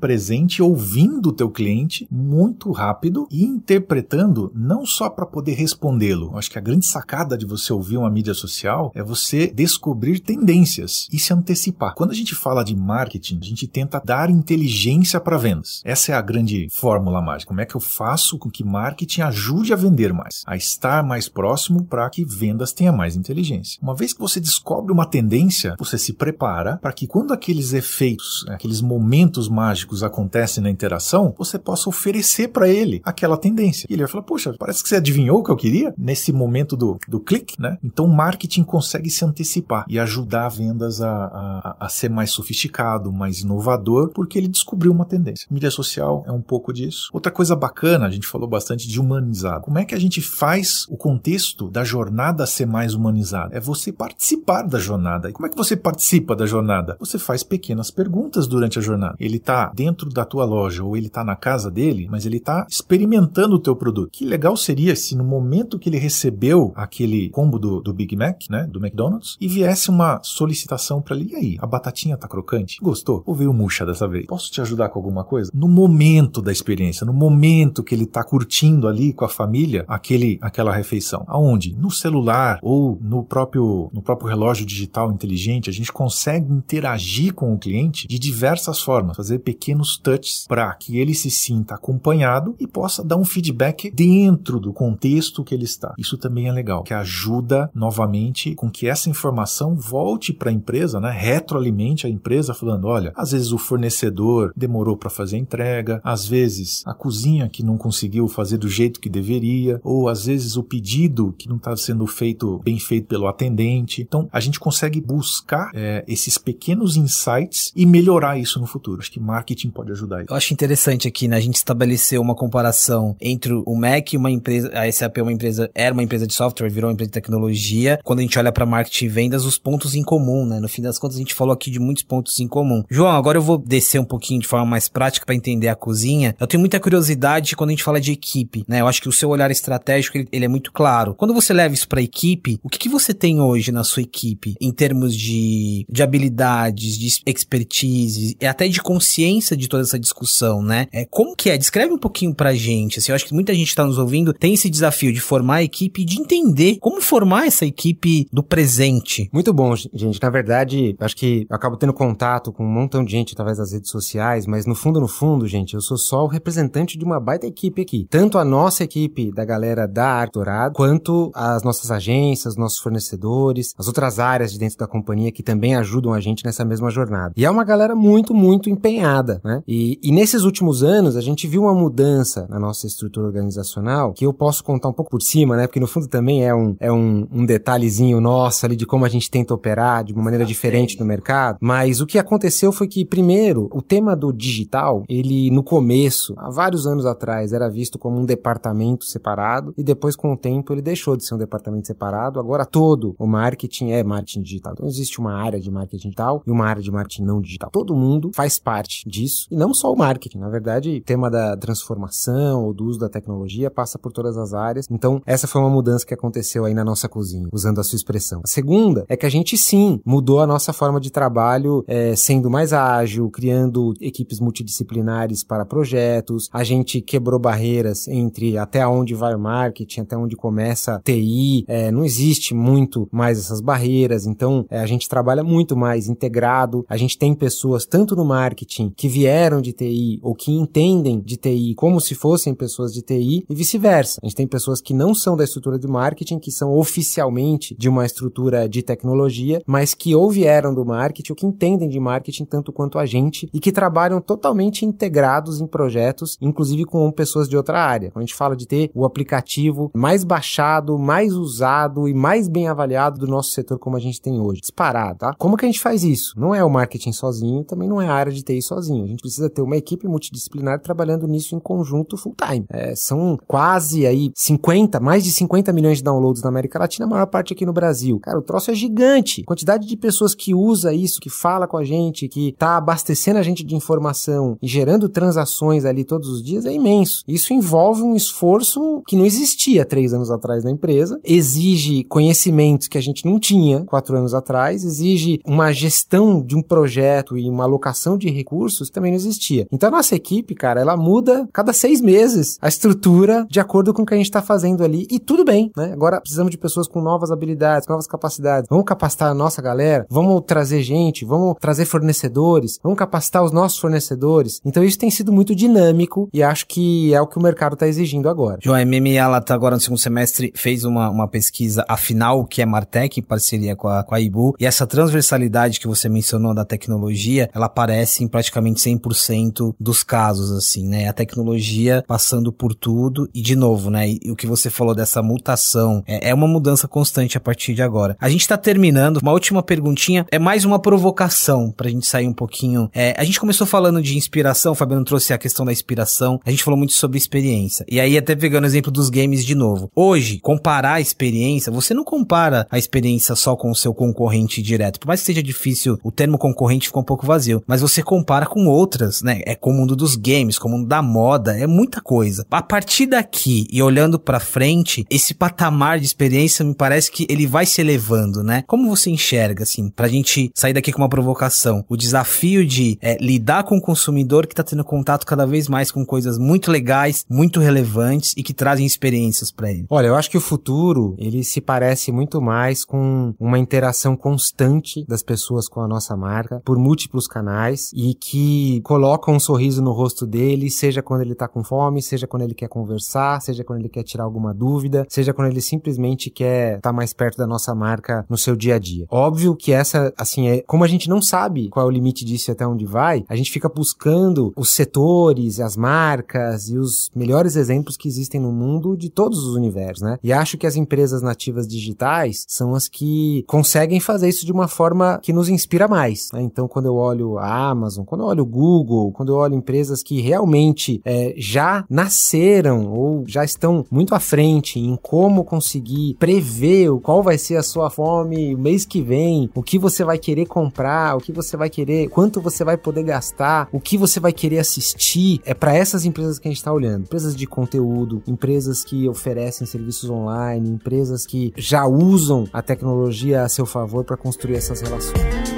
ouvindo 0.62 1.28
o 1.28 1.32
teu 1.32 1.50
cliente 1.50 2.06
muito 2.10 2.70
rápido 2.72 3.28
e 3.30 3.44
interpretando 3.44 4.50
não 4.54 4.84
só 4.86 5.08
para 5.08 5.26
poder 5.26 5.54
respondê-lo. 5.54 6.36
Acho 6.36 6.50
que 6.50 6.58
a 6.58 6.62
grande 6.62 6.86
sacada 6.86 7.36
de 7.36 7.46
você 7.46 7.72
ouvir 7.72 7.96
uma 7.96 8.10
mídia 8.10 8.34
social 8.34 8.90
é 8.94 9.02
você 9.02 9.46
descobrir 9.48 10.20
tendências 10.20 11.08
e 11.12 11.18
se 11.18 11.32
antecipar. 11.32 11.94
Quando 11.94 12.10
a 12.10 12.14
gente 12.14 12.34
fala 12.34 12.64
de 12.64 12.74
marketing, 12.74 13.38
a 13.40 13.44
gente 13.44 13.66
tenta 13.66 14.00
dar 14.04 14.30
inteligência 14.30 15.20
para 15.20 15.36
vendas. 15.36 15.80
Essa 15.84 16.12
é 16.12 16.14
a 16.14 16.22
grande 16.22 16.68
fórmula 16.70 17.20
mágica. 17.20 17.48
Como 17.48 17.60
é 17.60 17.66
que 17.66 17.74
eu 17.74 17.80
faço 17.80 18.38
com 18.38 18.50
que 18.50 18.64
marketing 18.64 19.22
ajude 19.22 19.72
a 19.72 19.76
vender 19.76 20.12
mais, 20.12 20.42
a 20.46 20.56
estar 20.56 21.02
mais 21.02 21.28
próximo 21.28 21.84
para 21.84 22.08
que 22.08 22.24
vendas 22.24 22.72
tenha 22.72 22.92
mais 22.92 23.16
inteligência. 23.16 23.78
Uma 23.82 23.94
vez 23.94 24.12
que 24.12 24.20
você 24.20 24.40
descobre 24.40 24.92
uma 24.92 25.06
tendência, 25.06 25.74
você 25.78 25.98
se 25.98 26.12
prepara 26.12 26.76
para 26.78 26.92
que 26.92 27.06
quando 27.06 27.32
aqueles 27.32 27.72
efeitos, 27.72 28.44
aqueles 28.48 28.80
momentos 28.80 29.48
mágicos 29.48 29.89
acontecem 30.02 30.62
na 30.62 30.70
interação, 30.70 31.34
você 31.36 31.58
possa 31.58 31.88
oferecer 31.88 32.48
para 32.48 32.68
ele 32.68 33.00
aquela 33.04 33.36
tendência. 33.36 33.86
E 33.88 33.92
ele 33.92 34.02
vai 34.02 34.10
falar: 34.10 34.24
Poxa, 34.24 34.54
parece 34.58 34.82
que 34.82 34.88
você 34.88 34.96
adivinhou 34.96 35.40
o 35.40 35.44
que 35.44 35.50
eu 35.50 35.56
queria 35.56 35.94
nesse 35.96 36.32
momento 36.32 36.76
do, 36.76 36.98
do 37.08 37.20
clique, 37.20 37.60
né? 37.60 37.78
Então, 37.82 38.06
o 38.06 38.14
marketing 38.14 38.64
consegue 38.64 39.10
se 39.10 39.24
antecipar 39.24 39.84
e 39.88 39.98
ajudar 39.98 40.48
vendas 40.48 41.00
a, 41.00 41.10
a, 41.10 41.76
a 41.80 41.88
ser 41.88 42.08
mais 42.08 42.30
sofisticado, 42.30 43.12
mais 43.12 43.40
inovador, 43.40 44.10
porque 44.10 44.38
ele 44.38 44.48
descobriu 44.48 44.92
uma 44.92 45.04
tendência. 45.04 45.46
Mídia 45.50 45.70
social 45.70 46.24
é 46.26 46.32
um 46.32 46.40
pouco 46.40 46.72
disso. 46.72 47.10
Outra 47.12 47.32
coisa 47.32 47.54
bacana, 47.56 48.06
a 48.06 48.10
gente 48.10 48.26
falou 48.26 48.48
bastante 48.48 48.88
de 48.88 49.00
humanizar. 49.00 49.60
Como 49.60 49.78
é 49.78 49.84
que 49.84 49.94
a 49.94 50.00
gente 50.00 50.20
faz 50.20 50.86
o 50.88 50.96
contexto 50.96 51.70
da 51.70 51.84
jornada 51.84 52.46
ser 52.46 52.66
mais 52.66 52.94
humanizado? 52.94 53.54
É 53.54 53.60
você 53.60 53.92
participar 53.92 54.62
da 54.62 54.78
jornada. 54.78 55.30
E 55.30 55.32
como 55.32 55.46
é 55.46 55.50
que 55.50 55.56
você 55.56 55.76
participa 55.76 56.34
da 56.36 56.46
jornada? 56.46 56.96
Você 56.98 57.18
faz 57.18 57.42
pequenas 57.42 57.90
perguntas 57.90 58.46
durante 58.46 58.78
a 58.78 58.82
jornada. 58.82 59.16
Ele 59.18 59.36
está 59.36 59.70
dentro 59.80 60.10
da 60.10 60.26
tua 60.26 60.44
loja 60.44 60.84
ou 60.84 60.94
ele 60.94 61.06
está 61.06 61.24
na 61.24 61.34
casa 61.34 61.70
dele, 61.70 62.06
mas 62.10 62.26
ele 62.26 62.36
está 62.36 62.66
experimentando 62.68 63.56
o 63.56 63.58
teu 63.58 63.74
produto. 63.74 64.10
Que 64.12 64.26
legal 64.26 64.54
seria 64.54 64.94
se 64.94 65.16
no 65.16 65.24
momento 65.24 65.78
que 65.78 65.88
ele 65.88 65.96
recebeu 65.96 66.70
aquele 66.76 67.30
combo 67.30 67.58
do, 67.58 67.80
do 67.80 67.94
Big 67.94 68.14
Mac, 68.14 68.42
né, 68.50 68.66
do 68.70 68.78
McDonald's, 68.78 69.38
e 69.40 69.48
viesse 69.48 69.88
uma 69.88 70.20
solicitação 70.22 71.00
para 71.00 71.16
ele. 71.16 71.30
E 71.32 71.34
aí, 71.34 71.56
a 71.58 71.66
batatinha 71.66 72.18
tá 72.18 72.28
crocante? 72.28 72.76
Gostou? 72.82 73.22
Ou 73.24 73.34
veio 73.34 73.54
murcha 73.54 73.86
dessa 73.86 74.06
vez? 74.06 74.26
Posso 74.26 74.52
te 74.52 74.60
ajudar 74.60 74.90
com 74.90 74.98
alguma 74.98 75.24
coisa? 75.24 75.50
No 75.54 75.66
momento 75.66 76.42
da 76.42 76.52
experiência, 76.52 77.06
no 77.06 77.14
momento 77.14 77.82
que 77.82 77.94
ele 77.94 78.04
tá 78.04 78.22
curtindo 78.22 78.86
ali 78.86 79.14
com 79.14 79.24
a 79.24 79.30
família 79.30 79.86
aquele, 79.88 80.38
aquela 80.42 80.74
refeição. 80.74 81.24
Aonde? 81.26 81.74
No 81.74 81.90
celular 81.90 82.58
ou 82.62 82.98
no 83.00 83.24
próprio, 83.24 83.88
no 83.94 84.02
próprio 84.02 84.28
relógio 84.28 84.66
digital 84.66 85.10
inteligente, 85.10 85.70
a 85.70 85.72
gente 85.72 85.90
consegue 85.90 86.52
interagir 86.52 87.32
com 87.32 87.54
o 87.54 87.58
cliente 87.58 88.06
de 88.06 88.18
diversas 88.18 88.82
formas, 88.82 89.16
fazer 89.16 89.38
pequenos 89.38 89.69
touches 89.98 90.46
para 90.46 90.72
que 90.74 90.98
ele 90.98 91.14
se 91.14 91.30
sinta 91.30 91.74
acompanhado 91.74 92.54
e 92.58 92.66
possa 92.66 93.04
dar 93.04 93.16
um 93.16 93.24
feedback 93.24 93.90
dentro 93.90 94.58
do 94.58 94.72
contexto 94.72 95.44
que 95.44 95.54
ele 95.54 95.64
está. 95.64 95.94
Isso 95.98 96.16
também 96.16 96.48
é 96.48 96.52
legal, 96.52 96.82
que 96.82 96.94
ajuda 96.94 97.70
novamente 97.74 98.54
com 98.54 98.70
que 98.70 98.86
essa 98.86 99.08
informação 99.08 99.74
volte 99.74 100.32
para 100.32 100.50
a 100.50 100.52
empresa, 100.52 101.00
né? 101.00 101.10
retroalimente 101.10 102.06
a 102.06 102.10
empresa 102.10 102.54
falando, 102.54 102.86
olha, 102.86 103.12
às 103.16 103.32
vezes 103.32 103.52
o 103.52 103.58
fornecedor 103.58 104.52
demorou 104.56 104.96
para 104.96 105.10
fazer 105.10 105.36
a 105.36 105.40
entrega, 105.40 106.00
às 106.04 106.26
vezes 106.26 106.82
a 106.86 106.94
cozinha 106.94 107.48
que 107.48 107.62
não 107.62 107.76
conseguiu 107.76 108.28
fazer 108.28 108.58
do 108.58 108.68
jeito 108.68 109.00
que 109.00 109.08
deveria, 109.08 109.80
ou 109.82 110.08
às 110.08 110.26
vezes 110.26 110.56
o 110.56 110.62
pedido 110.62 111.34
que 111.38 111.48
não 111.48 111.56
está 111.56 111.76
sendo 111.76 112.06
feito 112.06 112.60
bem 112.64 112.78
feito 112.78 113.06
pelo 113.06 113.26
atendente. 113.26 114.02
Então 114.02 114.28
a 114.32 114.40
gente 114.40 114.58
consegue 114.58 115.00
buscar 115.00 115.70
é, 115.74 116.04
esses 116.06 116.38
pequenos 116.38 116.96
insights 116.96 117.72
e 117.74 117.86
melhorar 117.86 118.38
isso 118.38 118.60
no 118.60 118.66
futuro. 118.66 119.00
Acho 119.00 119.10
que 119.10 119.20
marketing 119.20 119.59
pode 119.68 119.90
ajudar. 119.92 120.24
Eu 120.28 120.36
acho 120.36 120.52
interessante 120.52 121.08
aqui, 121.08 121.26
né? 121.28 121.36
A 121.36 121.40
gente 121.40 121.56
estabeleceu 121.56 122.20
uma 122.20 122.34
comparação 122.34 123.16
entre 123.20 123.52
o 123.52 123.74
Mac 123.74 124.12
e 124.12 124.16
uma 124.16 124.30
empresa, 124.30 124.70
a 124.72 124.90
SAP 124.90 125.18
é 125.18 125.22
uma 125.22 125.32
empresa, 125.32 125.70
era 125.74 125.92
uma 125.92 126.02
empresa 126.02 126.26
de 126.26 126.34
software, 126.34 126.70
virou 126.70 126.88
uma 126.88 126.94
empresa 126.94 127.10
de 127.10 127.14
tecnologia. 127.14 127.98
Quando 128.04 128.20
a 128.20 128.22
gente 128.22 128.38
olha 128.38 128.52
para 128.52 128.64
marketing 128.64 129.04
e 129.04 129.08
vendas, 129.08 129.44
os 129.44 129.58
pontos 129.58 129.94
em 129.94 130.02
comum, 130.02 130.46
né? 130.46 130.60
No 130.60 130.68
fim 130.68 130.82
das 130.82 130.98
contas, 130.98 131.16
a 131.16 131.20
gente 131.20 131.34
falou 131.34 131.52
aqui 131.52 131.70
de 131.70 131.78
muitos 131.78 132.02
pontos 132.02 132.38
em 132.40 132.48
comum. 132.48 132.82
João, 132.88 133.12
agora 133.12 133.38
eu 133.38 133.42
vou 133.42 133.58
descer 133.58 134.00
um 134.00 134.04
pouquinho 134.04 134.40
de 134.40 134.46
forma 134.46 134.66
mais 134.66 134.88
prática 134.88 135.26
para 135.26 135.34
entender 135.34 135.68
a 135.68 135.74
cozinha. 135.74 136.34
Eu 136.38 136.46
tenho 136.46 136.60
muita 136.60 136.78
curiosidade 136.78 137.56
quando 137.56 137.70
a 137.70 137.72
gente 137.72 137.84
fala 137.84 138.00
de 138.00 138.12
equipe, 138.12 138.64
né? 138.68 138.80
Eu 138.80 138.86
acho 138.86 139.02
que 139.02 139.08
o 139.08 139.12
seu 139.12 139.28
olhar 139.28 139.50
estratégico, 139.50 140.18
ele, 140.18 140.28
ele 140.30 140.44
é 140.44 140.48
muito 140.48 140.72
claro. 140.72 141.14
Quando 141.14 141.34
você 141.34 141.52
leva 141.52 141.74
isso 141.74 141.88
para 141.88 142.00
equipe, 142.00 142.58
o 142.62 142.68
que, 142.68 142.78
que 142.78 142.88
você 142.88 143.12
tem 143.12 143.40
hoje 143.40 143.72
na 143.72 143.84
sua 143.84 144.02
equipe 144.02 144.54
em 144.60 144.72
termos 144.72 145.14
de, 145.14 145.86
de 145.88 146.02
habilidades, 146.02 146.98
de 146.98 147.22
expertise 147.26 148.36
e 148.40 148.46
até 148.46 148.68
de 148.68 148.80
consciência 148.80 149.49
de 149.56 149.68
toda 149.68 149.82
essa 149.82 149.98
discussão, 149.98 150.62
né? 150.62 150.86
É, 150.92 151.04
como 151.04 151.36
que 151.36 151.50
é? 151.50 151.58
Descreve 151.58 151.92
um 151.92 151.98
pouquinho 151.98 152.34
pra 152.34 152.54
gente. 152.54 152.98
Assim, 152.98 153.12
eu 153.12 153.16
acho 153.16 153.26
que 153.26 153.34
muita 153.34 153.54
gente 153.54 153.68
está 153.68 153.84
nos 153.84 153.98
ouvindo 153.98 154.32
tem 154.32 154.54
esse 154.54 154.68
desafio 154.68 155.12
de 155.12 155.20
formar 155.20 155.56
a 155.56 155.62
equipe 155.62 156.04
de 156.04 156.20
entender 156.20 156.78
como 156.80 157.00
formar 157.00 157.46
essa 157.46 157.64
equipe 157.64 158.26
do 158.32 158.42
presente. 158.42 159.28
Muito 159.32 159.52
bom, 159.52 159.74
gente. 159.76 160.20
Na 160.22 160.30
verdade, 160.30 160.96
acho 160.98 161.16
que 161.16 161.46
eu 161.48 161.56
acabo 161.56 161.76
tendo 161.76 161.92
contato 161.92 162.52
com 162.52 162.64
um 162.64 162.72
montão 162.72 163.04
de 163.04 163.12
gente 163.12 163.32
através 163.32 163.58
das 163.58 163.72
redes 163.72 163.90
sociais, 163.90 164.46
mas 164.46 164.66
no 164.66 164.74
fundo, 164.74 165.00
no 165.00 165.08
fundo, 165.08 165.46
gente, 165.46 165.74
eu 165.74 165.80
sou 165.80 165.96
só 165.96 166.24
o 166.24 166.28
representante 166.28 166.98
de 166.98 167.04
uma 167.04 167.20
baita 167.20 167.46
equipe 167.46 167.82
aqui. 167.82 168.06
Tanto 168.10 168.38
a 168.38 168.44
nossa 168.44 168.84
equipe 168.84 169.30
da 169.32 169.44
galera 169.44 169.86
da 169.86 170.06
Arte 170.06 170.30
quanto 170.74 171.30
as 171.34 171.62
nossas 171.62 171.90
agências, 171.90 172.56
nossos 172.56 172.78
fornecedores, 172.78 173.74
as 173.78 173.86
outras 173.86 174.18
áreas 174.18 174.52
de 174.52 174.58
dentro 174.58 174.78
da 174.78 174.86
companhia 174.86 175.32
que 175.32 175.42
também 175.42 175.74
ajudam 175.74 176.12
a 176.12 176.20
gente 176.20 176.44
nessa 176.44 176.64
mesma 176.64 176.90
jornada. 176.90 177.34
E 177.36 177.44
é 177.44 177.50
uma 177.50 177.64
galera 177.64 177.94
muito, 177.94 178.34
muito 178.34 178.70
empenhada, 178.70 179.29
né? 179.44 179.62
E, 179.68 179.98
e 180.02 180.10
nesses 180.10 180.42
últimos 180.42 180.82
anos, 180.82 181.16
a 181.16 181.20
gente 181.20 181.46
viu 181.46 181.62
uma 181.62 181.74
mudança 181.74 182.46
na 182.48 182.58
nossa 182.58 182.86
estrutura 182.86 183.26
organizacional 183.26 184.12
que 184.14 184.24
eu 184.24 184.32
posso 184.32 184.64
contar 184.64 184.88
um 184.88 184.92
pouco 184.92 185.10
por 185.10 185.20
cima, 185.20 185.56
né? 185.56 185.66
Porque 185.66 185.80
no 185.80 185.86
fundo 185.86 186.08
também 186.08 186.44
é 186.44 186.54
um, 186.54 186.74
é 186.80 186.90
um, 186.90 187.26
um 187.30 187.44
detalhezinho 187.44 188.20
nosso 188.20 188.64
ali 188.66 188.76
de 188.76 188.86
como 188.86 189.04
a 189.04 189.08
gente 189.08 189.30
tenta 189.30 189.54
operar 189.54 190.04
de 190.04 190.12
uma 190.12 190.22
maneira 190.22 190.44
diferente 190.44 190.98
no 190.98 191.04
mercado. 191.04 191.58
Mas 191.60 192.00
o 192.00 192.06
que 192.06 192.18
aconteceu 192.18 192.72
foi 192.72 192.88
que, 192.88 193.04
primeiro, 193.04 193.68
o 193.72 193.82
tema 193.82 194.16
do 194.16 194.32
digital, 194.32 195.04
ele 195.08 195.50
no 195.50 195.62
começo, 195.62 196.34
há 196.36 196.50
vários 196.50 196.86
anos 196.86 197.06
atrás, 197.06 197.52
era 197.52 197.68
visto 197.68 197.98
como 197.98 198.18
um 198.18 198.24
departamento 198.24 199.04
separado 199.04 199.74
e 199.76 199.82
depois, 199.82 200.16
com 200.16 200.32
o 200.32 200.36
tempo, 200.36 200.72
ele 200.72 200.82
deixou 200.82 201.16
de 201.16 201.24
ser 201.24 201.34
um 201.34 201.38
departamento 201.38 201.86
separado. 201.86 202.40
Agora 202.40 202.64
todo 202.64 203.14
o 203.18 203.26
marketing 203.26 203.90
é 203.90 204.02
marketing 204.02 204.42
digital. 204.42 204.72
Então 204.72 204.86
existe 204.86 205.18
uma 205.18 205.34
área 205.34 205.60
de 205.60 205.70
marketing 205.70 206.08
digital 206.08 206.42
e 206.46 206.50
uma 206.50 206.66
área 206.66 206.82
de 206.82 206.90
marketing 206.90 207.24
não 207.24 207.40
digital. 207.40 207.70
Todo 207.70 207.94
mundo 207.94 208.30
faz 208.34 208.58
parte 208.58 209.08
disso 209.08 209.19
disso. 209.20 209.46
E 209.50 209.56
não 209.56 209.74
só 209.74 209.92
o 209.92 209.96
marketing. 209.96 210.38
Na 210.38 210.48
verdade, 210.48 210.98
o 210.98 211.02
tema 211.02 211.30
da 211.30 211.56
transformação 211.56 212.64
ou 212.64 212.72
do 212.72 212.84
uso 212.84 212.98
da 212.98 213.08
tecnologia 213.08 213.70
passa 213.70 213.98
por 213.98 214.12
todas 214.12 214.36
as 214.36 214.54
áreas. 214.54 214.86
Então, 214.90 215.20
essa 215.26 215.46
foi 215.46 215.60
uma 215.60 215.70
mudança 215.70 216.06
que 216.06 216.14
aconteceu 216.14 216.64
aí 216.64 216.74
na 216.74 216.84
nossa 216.84 217.08
cozinha, 217.08 217.48
usando 217.52 217.80
a 217.80 217.84
sua 217.84 217.96
expressão. 217.96 218.40
A 218.44 218.48
segunda 218.48 219.04
é 219.08 219.16
que 219.16 219.26
a 219.26 219.30
gente 219.30 219.56
sim 219.56 220.00
mudou 220.04 220.40
a 220.40 220.46
nossa 220.46 220.72
forma 220.72 221.00
de 221.00 221.10
trabalho, 221.10 221.84
é, 221.86 222.14
sendo 222.16 222.50
mais 222.50 222.72
ágil, 222.72 223.30
criando 223.30 223.94
equipes 224.00 224.40
multidisciplinares 224.40 225.44
para 225.44 225.64
projetos. 225.64 226.48
A 226.52 226.64
gente 226.64 227.00
quebrou 227.00 227.38
barreiras 227.38 228.08
entre 228.08 228.56
até 228.56 228.86
onde 228.86 229.14
vai 229.14 229.34
o 229.34 229.38
marketing, 229.38 230.00
até 230.00 230.16
onde 230.16 230.36
começa 230.36 231.00
TI. 231.04 231.64
É, 231.68 231.90
não 231.90 232.04
existe 232.04 232.54
muito 232.54 233.08
mais 233.12 233.38
essas 233.38 233.60
barreiras. 233.60 234.26
Então, 234.26 234.64
é, 234.70 234.80
a 234.80 234.86
gente 234.86 235.08
trabalha 235.08 235.42
muito 235.42 235.76
mais 235.76 236.08
integrado. 236.08 236.84
A 236.88 236.96
gente 236.96 237.18
tem 237.18 237.34
pessoas 237.34 237.84
tanto 237.84 238.16
no 238.16 238.24
marketing 238.24 238.92
que 238.96 239.08
vieram 239.10 239.60
de 239.60 239.72
TI 239.72 240.18
ou 240.22 240.34
que 240.34 240.52
entendem 240.52 241.20
de 241.20 241.36
TI 241.36 241.74
como 241.74 242.00
se 242.00 242.14
fossem 242.14 242.54
pessoas 242.54 242.92
de 242.92 243.02
TI 243.02 243.44
e 243.48 243.54
vice-versa. 243.54 244.20
A 244.22 244.26
gente 244.26 244.36
tem 244.36 244.46
pessoas 244.46 244.80
que 244.80 244.94
não 244.94 245.14
são 245.14 245.36
da 245.36 245.44
estrutura 245.44 245.78
de 245.78 245.86
marketing, 245.86 246.38
que 246.38 246.50
são 246.50 246.76
oficialmente 246.76 247.74
de 247.78 247.88
uma 247.88 248.06
estrutura 248.06 248.68
de 248.68 248.82
tecnologia, 248.82 249.60
mas 249.66 249.92
que 249.92 250.14
ou 250.14 250.30
vieram 250.30 250.74
do 250.74 250.84
marketing 250.84 251.32
ou 251.32 251.36
que 251.36 251.46
entendem 251.46 251.88
de 251.88 252.00
marketing 252.00 252.44
tanto 252.44 252.72
quanto 252.72 252.98
a 252.98 253.04
gente 253.04 253.50
e 253.52 253.60
que 253.60 253.72
trabalham 253.72 254.20
totalmente 254.20 254.84
integrados 254.84 255.60
em 255.60 255.66
projetos, 255.66 256.36
inclusive 256.40 256.84
com 256.84 257.10
pessoas 257.10 257.48
de 257.48 257.56
outra 257.56 257.82
área. 257.82 258.10
Quando 258.10 258.22
a 258.22 258.26
gente 258.26 258.34
fala 258.34 258.56
de 258.56 258.66
ter 258.66 258.90
o 258.94 259.04
aplicativo 259.04 259.90
mais 259.94 260.24
baixado, 260.24 260.98
mais 260.98 261.34
usado 261.34 262.08
e 262.08 262.14
mais 262.14 262.48
bem 262.48 262.68
avaliado 262.68 263.18
do 263.18 263.26
nosso 263.26 263.50
setor 263.50 263.78
como 263.78 263.96
a 263.96 264.00
gente 264.00 264.20
tem 264.20 264.40
hoje. 264.40 264.60
Disparado, 264.60 265.18
tá? 265.18 265.34
Como 265.38 265.56
que 265.56 265.64
a 265.64 265.68
gente 265.68 265.80
faz 265.80 266.04
isso? 266.04 266.38
Não 266.38 266.54
é 266.54 266.64
o 266.64 266.70
marketing 266.70 267.12
sozinho, 267.12 267.64
também 267.64 267.88
não 267.88 268.00
é 268.00 268.08
a 268.08 268.14
área 268.14 268.32
de 268.32 268.42
TI 268.42 268.62
sozinho. 268.62 268.99
A 269.04 269.06
gente 269.06 269.20
precisa 269.20 269.50
ter 269.50 269.62
uma 269.62 269.76
equipe 269.76 270.06
multidisciplinar 270.06 270.80
trabalhando 270.80 271.26
nisso 271.26 271.54
em 271.54 271.60
conjunto 271.60 272.16
full 272.16 272.34
time. 272.34 272.64
É, 272.68 272.94
são 272.94 273.38
quase 273.46 274.06
aí 274.06 274.30
50, 274.34 275.00
mais 275.00 275.24
de 275.24 275.32
50 275.32 275.72
milhões 275.72 275.98
de 275.98 276.04
downloads 276.04 276.42
na 276.42 276.48
América 276.48 276.78
Latina, 276.78 277.06
a 277.06 277.08
maior 277.08 277.26
parte 277.26 277.52
aqui 277.52 277.66
no 277.66 277.72
Brasil. 277.72 278.20
Cara, 278.20 278.38
o 278.38 278.42
troço 278.42 278.70
é 278.70 278.74
gigante. 278.74 279.42
A 279.42 279.46
quantidade 279.46 279.86
de 279.86 279.96
pessoas 279.96 280.34
que 280.34 280.54
usa 280.54 280.92
isso, 280.92 281.20
que 281.20 281.30
fala 281.30 281.66
com 281.66 281.76
a 281.76 281.84
gente, 281.84 282.28
que 282.28 282.54
tá 282.58 282.76
abastecendo 282.76 283.38
a 283.38 283.42
gente 283.42 283.64
de 283.64 283.74
informação 283.74 284.56
e 284.60 284.66
gerando 284.66 285.08
transações 285.08 285.84
ali 285.84 286.04
todos 286.04 286.28
os 286.28 286.42
dias 286.42 286.66
é 286.66 286.72
imenso. 286.72 287.22
Isso 287.26 287.52
envolve 287.52 288.02
um 288.02 288.14
esforço 288.14 289.02
que 289.06 289.16
não 289.16 289.24
existia 289.24 289.84
três 289.84 290.12
anos 290.12 290.30
atrás 290.30 290.64
na 290.64 290.70
empresa, 290.70 291.20
exige 291.24 292.04
conhecimentos 292.04 292.88
que 292.88 292.98
a 292.98 293.00
gente 293.00 293.24
não 293.24 293.38
tinha 293.38 293.84
quatro 293.84 294.16
anos 294.16 294.34
atrás, 294.34 294.84
exige 294.84 295.40
uma 295.44 295.72
gestão 295.72 296.42
de 296.42 296.56
um 296.56 296.62
projeto 296.62 297.36
e 297.38 297.48
uma 297.48 297.64
alocação 297.64 298.16
de 298.16 298.30
recursos 298.30 298.89
também 298.90 299.12
não 299.12 299.16
existia. 299.16 299.66
Então 299.72 299.88
a 299.88 299.92
nossa 299.92 300.14
equipe, 300.14 300.54
cara, 300.54 300.80
ela 300.80 300.96
muda 300.96 301.48
cada 301.52 301.72
seis 301.72 302.00
meses 302.00 302.58
a 302.60 302.68
estrutura 302.68 303.46
de 303.48 303.60
acordo 303.60 303.92
com 303.92 304.02
o 304.02 304.06
que 304.06 304.14
a 304.14 304.16
gente 304.16 304.26
está 304.26 304.42
fazendo 304.42 304.84
ali 304.84 305.06
e 305.10 305.18
tudo 305.18 305.44
bem, 305.44 305.70
né? 305.76 305.92
Agora 305.92 306.20
precisamos 306.20 306.50
de 306.50 306.58
pessoas 306.58 306.86
com 306.86 307.00
novas 307.00 307.30
habilidades, 307.30 307.88
novas 307.88 308.06
capacidades. 308.06 308.68
Vamos 308.68 308.84
capacitar 308.84 309.30
a 309.30 309.34
nossa 309.34 309.62
galera, 309.62 310.06
vamos 310.08 310.42
trazer 310.46 310.82
gente, 310.82 311.24
vamos 311.24 311.56
trazer 311.60 311.84
fornecedores, 311.84 312.78
vamos 312.82 312.98
capacitar 312.98 313.42
os 313.44 313.52
nossos 313.52 313.78
fornecedores. 313.78 314.60
Então 314.64 314.82
isso 314.82 314.98
tem 314.98 315.10
sido 315.10 315.32
muito 315.32 315.54
dinâmico 315.54 316.28
e 316.32 316.42
acho 316.42 316.66
que 316.66 317.12
é 317.14 317.20
o 317.20 317.26
que 317.26 317.38
o 317.38 317.42
mercado 317.42 317.74
está 317.74 317.86
exigindo 317.86 318.28
agora. 318.28 318.58
João, 318.62 318.76
a 318.76 318.84
MMA, 318.84 319.10
ela 319.16 319.40
tá 319.40 319.54
agora 319.54 319.74
no 319.74 319.80
segundo 319.80 319.98
semestre, 319.98 320.52
fez 320.54 320.84
uma, 320.84 321.10
uma 321.10 321.28
pesquisa 321.28 321.84
afinal, 321.88 322.44
que 322.44 322.62
é 322.62 322.66
Martech, 322.66 323.18
em 323.18 323.22
parceria 323.22 323.76
com 323.76 323.88
a, 323.88 324.02
com 324.02 324.14
a 324.14 324.20
IBU, 324.20 324.54
e 324.58 324.66
essa 324.66 324.86
transversalidade 324.86 325.80
que 325.80 325.86
você 325.86 326.08
mencionou 326.08 326.54
da 326.54 326.64
tecnologia, 326.64 327.50
ela 327.54 327.66
aparece 327.66 328.24
em 328.24 328.28
praticamente 328.28 328.79
100% 328.84 329.74
dos 329.78 330.02
casos, 330.02 330.50
assim, 330.52 330.86
né? 330.86 331.08
A 331.08 331.12
tecnologia 331.12 332.04
passando 332.06 332.52
por 332.52 332.74
tudo, 332.74 333.28
e 333.34 333.40
de 333.40 333.56
novo, 333.56 333.90
né? 333.90 334.08
E 334.10 334.30
o 334.30 334.36
que 334.36 334.46
você 334.46 334.70
falou 334.70 334.94
dessa 334.94 335.22
mutação, 335.22 336.02
é, 336.06 336.30
é 336.30 336.34
uma 336.34 336.48
mudança 336.48 336.88
constante 336.88 337.36
a 337.36 337.40
partir 337.40 337.74
de 337.74 337.82
agora. 337.82 338.16
A 338.20 338.28
gente 338.28 338.46
tá 338.46 338.56
terminando, 338.56 339.18
uma 339.18 339.32
última 339.32 339.62
perguntinha, 339.62 340.26
é 340.30 340.38
mais 340.38 340.64
uma 340.64 340.78
provocação 340.78 341.70
pra 341.70 341.88
gente 341.88 342.06
sair 342.06 342.26
um 342.26 342.32
pouquinho. 342.32 342.90
É, 342.94 343.14
a 343.16 343.24
gente 343.24 343.40
começou 343.40 343.66
falando 343.66 344.02
de 344.02 344.16
inspiração, 344.16 344.72
o 344.72 344.74
Fabiano 344.74 345.04
trouxe 345.04 345.32
a 345.32 345.38
questão 345.38 345.64
da 345.64 345.72
inspiração, 345.72 346.40
a 346.44 346.50
gente 346.50 346.64
falou 346.64 346.78
muito 346.78 346.92
sobre 346.92 347.18
experiência. 347.18 347.84
E 347.88 348.00
aí, 348.00 348.16
até 348.16 348.34
pegando 348.34 348.64
o 348.64 348.66
exemplo 348.66 348.90
dos 348.90 349.10
games 349.10 349.44
de 349.44 349.54
novo. 349.54 349.90
Hoje, 349.94 350.38
comparar 350.40 350.94
a 350.94 351.00
experiência, 351.00 351.72
você 351.72 351.94
não 351.94 352.04
compara 352.04 352.66
a 352.70 352.78
experiência 352.78 353.34
só 353.34 353.56
com 353.56 353.70
o 353.70 353.74
seu 353.74 353.92
concorrente 353.94 354.62
direto. 354.62 355.00
Por 355.00 355.08
mais 355.08 355.20
que 355.20 355.26
seja 355.26 355.42
difícil, 355.42 355.98
o 356.02 356.10
termo 356.10 356.38
concorrente 356.38 356.88
ficou 356.88 357.02
um 357.02 357.04
pouco 357.04 357.26
vazio. 357.26 357.62
Mas 357.66 357.80
você 357.80 358.02
compara 358.02 358.46
com 358.46 358.66
outras, 358.70 359.22
né? 359.22 359.40
É 359.46 359.54
com 359.54 359.70
o 359.70 359.74
mundo 359.74 359.96
dos 359.96 360.16
games, 360.16 360.58
com 360.58 360.68
o 360.68 360.72
mundo 360.72 360.86
da 360.86 361.02
moda, 361.02 361.56
é 361.58 361.66
muita 361.66 362.00
coisa. 362.00 362.46
A 362.50 362.62
partir 362.62 363.06
daqui 363.06 363.66
e 363.70 363.82
olhando 363.82 364.18
pra 364.18 364.40
frente, 364.40 365.04
esse 365.10 365.34
patamar 365.34 365.98
de 365.98 366.06
experiência 366.06 366.64
me 366.64 366.74
parece 366.74 367.10
que 367.10 367.26
ele 367.28 367.46
vai 367.46 367.66
se 367.66 367.80
elevando, 367.80 368.42
né? 368.42 368.64
Como 368.66 368.88
você 368.88 369.10
enxerga, 369.10 369.62
assim, 369.62 369.90
pra 369.90 370.08
gente 370.08 370.50
sair 370.54 370.72
daqui 370.72 370.92
com 370.92 371.02
uma 371.02 371.08
provocação? 371.08 371.84
O 371.88 371.96
desafio 371.96 372.66
de 372.66 372.98
é, 373.00 373.16
lidar 373.20 373.64
com 373.64 373.76
o 373.76 373.80
consumidor 373.80 374.46
que 374.46 374.54
tá 374.54 374.62
tendo 374.62 374.84
contato 374.84 375.26
cada 375.26 375.46
vez 375.46 375.68
mais 375.68 375.90
com 375.90 376.04
coisas 376.04 376.38
muito 376.38 376.70
legais, 376.70 377.24
muito 377.28 377.60
relevantes 377.60 378.34
e 378.36 378.42
que 378.42 378.54
trazem 378.54 378.86
experiências 378.86 379.50
para 379.50 379.70
ele. 379.70 379.86
Olha, 379.88 380.08
eu 380.08 380.14
acho 380.14 380.30
que 380.30 380.36
o 380.36 380.40
futuro, 380.40 381.14
ele 381.18 381.42
se 381.44 381.60
parece 381.60 382.12
muito 382.12 382.40
mais 382.40 382.84
com 382.84 383.34
uma 383.38 383.58
interação 383.58 384.16
constante 384.16 385.04
das 385.08 385.22
pessoas 385.22 385.68
com 385.68 385.80
a 385.80 385.88
nossa 385.88 386.16
marca 386.16 386.60
por 386.64 386.78
múltiplos 386.78 387.26
canais 387.26 387.90
e 387.94 388.14
que 388.14 388.59
colocam 388.82 389.34
um 389.34 389.40
sorriso 389.40 389.82
no 389.82 389.92
rosto 389.92 390.26
dele, 390.26 390.70
seja 390.70 391.02
quando 391.02 391.22
ele 391.22 391.34
tá 391.34 391.48
com 391.48 391.62
fome, 391.62 392.02
seja 392.02 392.26
quando 392.26 392.42
ele 392.42 392.54
quer 392.54 392.68
conversar, 392.68 393.40
seja 393.40 393.64
quando 393.64 393.80
ele 393.80 393.88
quer 393.88 394.02
tirar 394.02 394.24
alguma 394.24 394.54
dúvida, 394.54 395.06
seja 395.08 395.32
quando 395.32 395.48
ele 395.48 395.60
simplesmente 395.60 396.30
quer 396.30 396.76
estar 396.76 396.90
tá 396.90 396.92
mais 396.92 397.12
perto 397.12 397.38
da 397.38 397.46
nossa 397.46 397.74
marca 397.74 398.24
no 398.28 398.36
seu 398.36 398.56
dia 398.56 398.76
a 398.76 398.78
dia. 398.78 399.06
Óbvio 399.10 399.56
que 399.56 399.72
essa, 399.72 400.12
assim, 400.16 400.48
é 400.48 400.62
como 400.62 400.84
a 400.84 400.88
gente 400.88 401.08
não 401.08 401.20
sabe 401.20 401.68
qual 401.68 401.86
é 401.86 401.88
o 401.88 401.92
limite 401.92 402.24
disso 402.24 402.50
e 402.50 402.52
até 402.52 402.66
onde 402.66 402.84
vai, 402.84 403.24
a 403.28 403.36
gente 403.36 403.50
fica 403.50 403.68
buscando 403.68 404.52
os 404.56 404.74
setores, 404.74 405.60
as 405.60 405.76
marcas 405.76 406.68
e 406.68 406.78
os 406.78 407.10
melhores 407.14 407.56
exemplos 407.56 407.96
que 407.96 408.08
existem 408.08 408.40
no 408.40 408.52
mundo 408.52 408.96
de 408.96 409.08
todos 409.10 409.38
os 409.44 409.54
universos, 409.54 410.02
né? 410.02 410.18
E 410.22 410.32
acho 410.32 410.58
que 410.58 410.66
as 410.66 410.76
empresas 410.76 411.22
nativas 411.22 411.66
digitais 411.66 412.44
são 412.48 412.74
as 412.74 412.88
que 412.88 413.44
conseguem 413.46 414.00
fazer 414.00 414.28
isso 414.28 414.44
de 414.44 414.52
uma 414.52 414.68
forma 414.68 415.18
que 415.22 415.32
nos 415.32 415.48
inspira 415.48 415.88
mais. 415.88 416.28
Né? 416.32 416.42
Então, 416.42 416.68
quando 416.68 416.86
eu 416.86 416.94
olho 416.94 417.38
a 417.38 417.70
Amazon, 417.70 418.04
quando 418.04 418.22
eu 418.22 418.26
olho 418.26 418.39
o 418.40 418.46
Google, 418.46 419.12
quando 419.12 419.32
eu 419.32 419.36
olho 419.36 419.54
empresas 419.54 420.02
que 420.02 420.20
realmente 420.20 421.00
é, 421.04 421.34
já 421.36 421.84
nasceram 421.88 422.92
ou 422.92 423.24
já 423.26 423.44
estão 423.44 423.84
muito 423.90 424.14
à 424.14 424.20
frente 424.20 424.78
em 424.78 424.96
como 424.96 425.44
conseguir 425.44 426.16
prever 426.18 426.90
qual 427.02 427.22
vai 427.22 427.38
ser 427.38 427.56
a 427.56 427.62
sua 427.62 427.90
fome 427.90 428.54
o 428.54 428.58
mês 428.58 428.84
que 428.84 429.02
vem, 429.02 429.50
o 429.54 429.62
que 429.62 429.78
você 429.78 430.04
vai 430.04 430.18
querer 430.18 430.46
comprar, 430.46 431.16
o 431.16 431.20
que 431.20 431.32
você 431.32 431.56
vai 431.56 431.70
querer, 431.70 432.08
quanto 432.08 432.40
você 432.40 432.64
vai 432.64 432.76
poder 432.76 433.02
gastar, 433.02 433.68
o 433.72 433.80
que 433.80 433.96
você 433.96 434.20
vai 434.20 434.32
querer 434.32 434.58
assistir, 434.58 435.40
é 435.44 435.54
para 435.54 435.74
essas 435.74 436.04
empresas 436.04 436.38
que 436.38 436.48
a 436.48 436.50
gente 436.50 436.58
está 436.58 436.72
olhando. 436.72 437.02
Empresas 437.02 437.34
de 437.34 437.46
conteúdo, 437.46 438.22
empresas 438.26 438.84
que 438.84 439.08
oferecem 439.08 439.66
serviços 439.66 440.08
online, 440.10 440.68
empresas 440.68 441.26
que 441.26 441.52
já 441.56 441.86
usam 441.86 442.46
a 442.52 442.62
tecnologia 442.62 443.42
a 443.42 443.48
seu 443.48 443.66
favor 443.66 444.04
para 444.04 444.16
construir 444.16 444.56
essas 444.56 444.80
relações. 444.80 445.49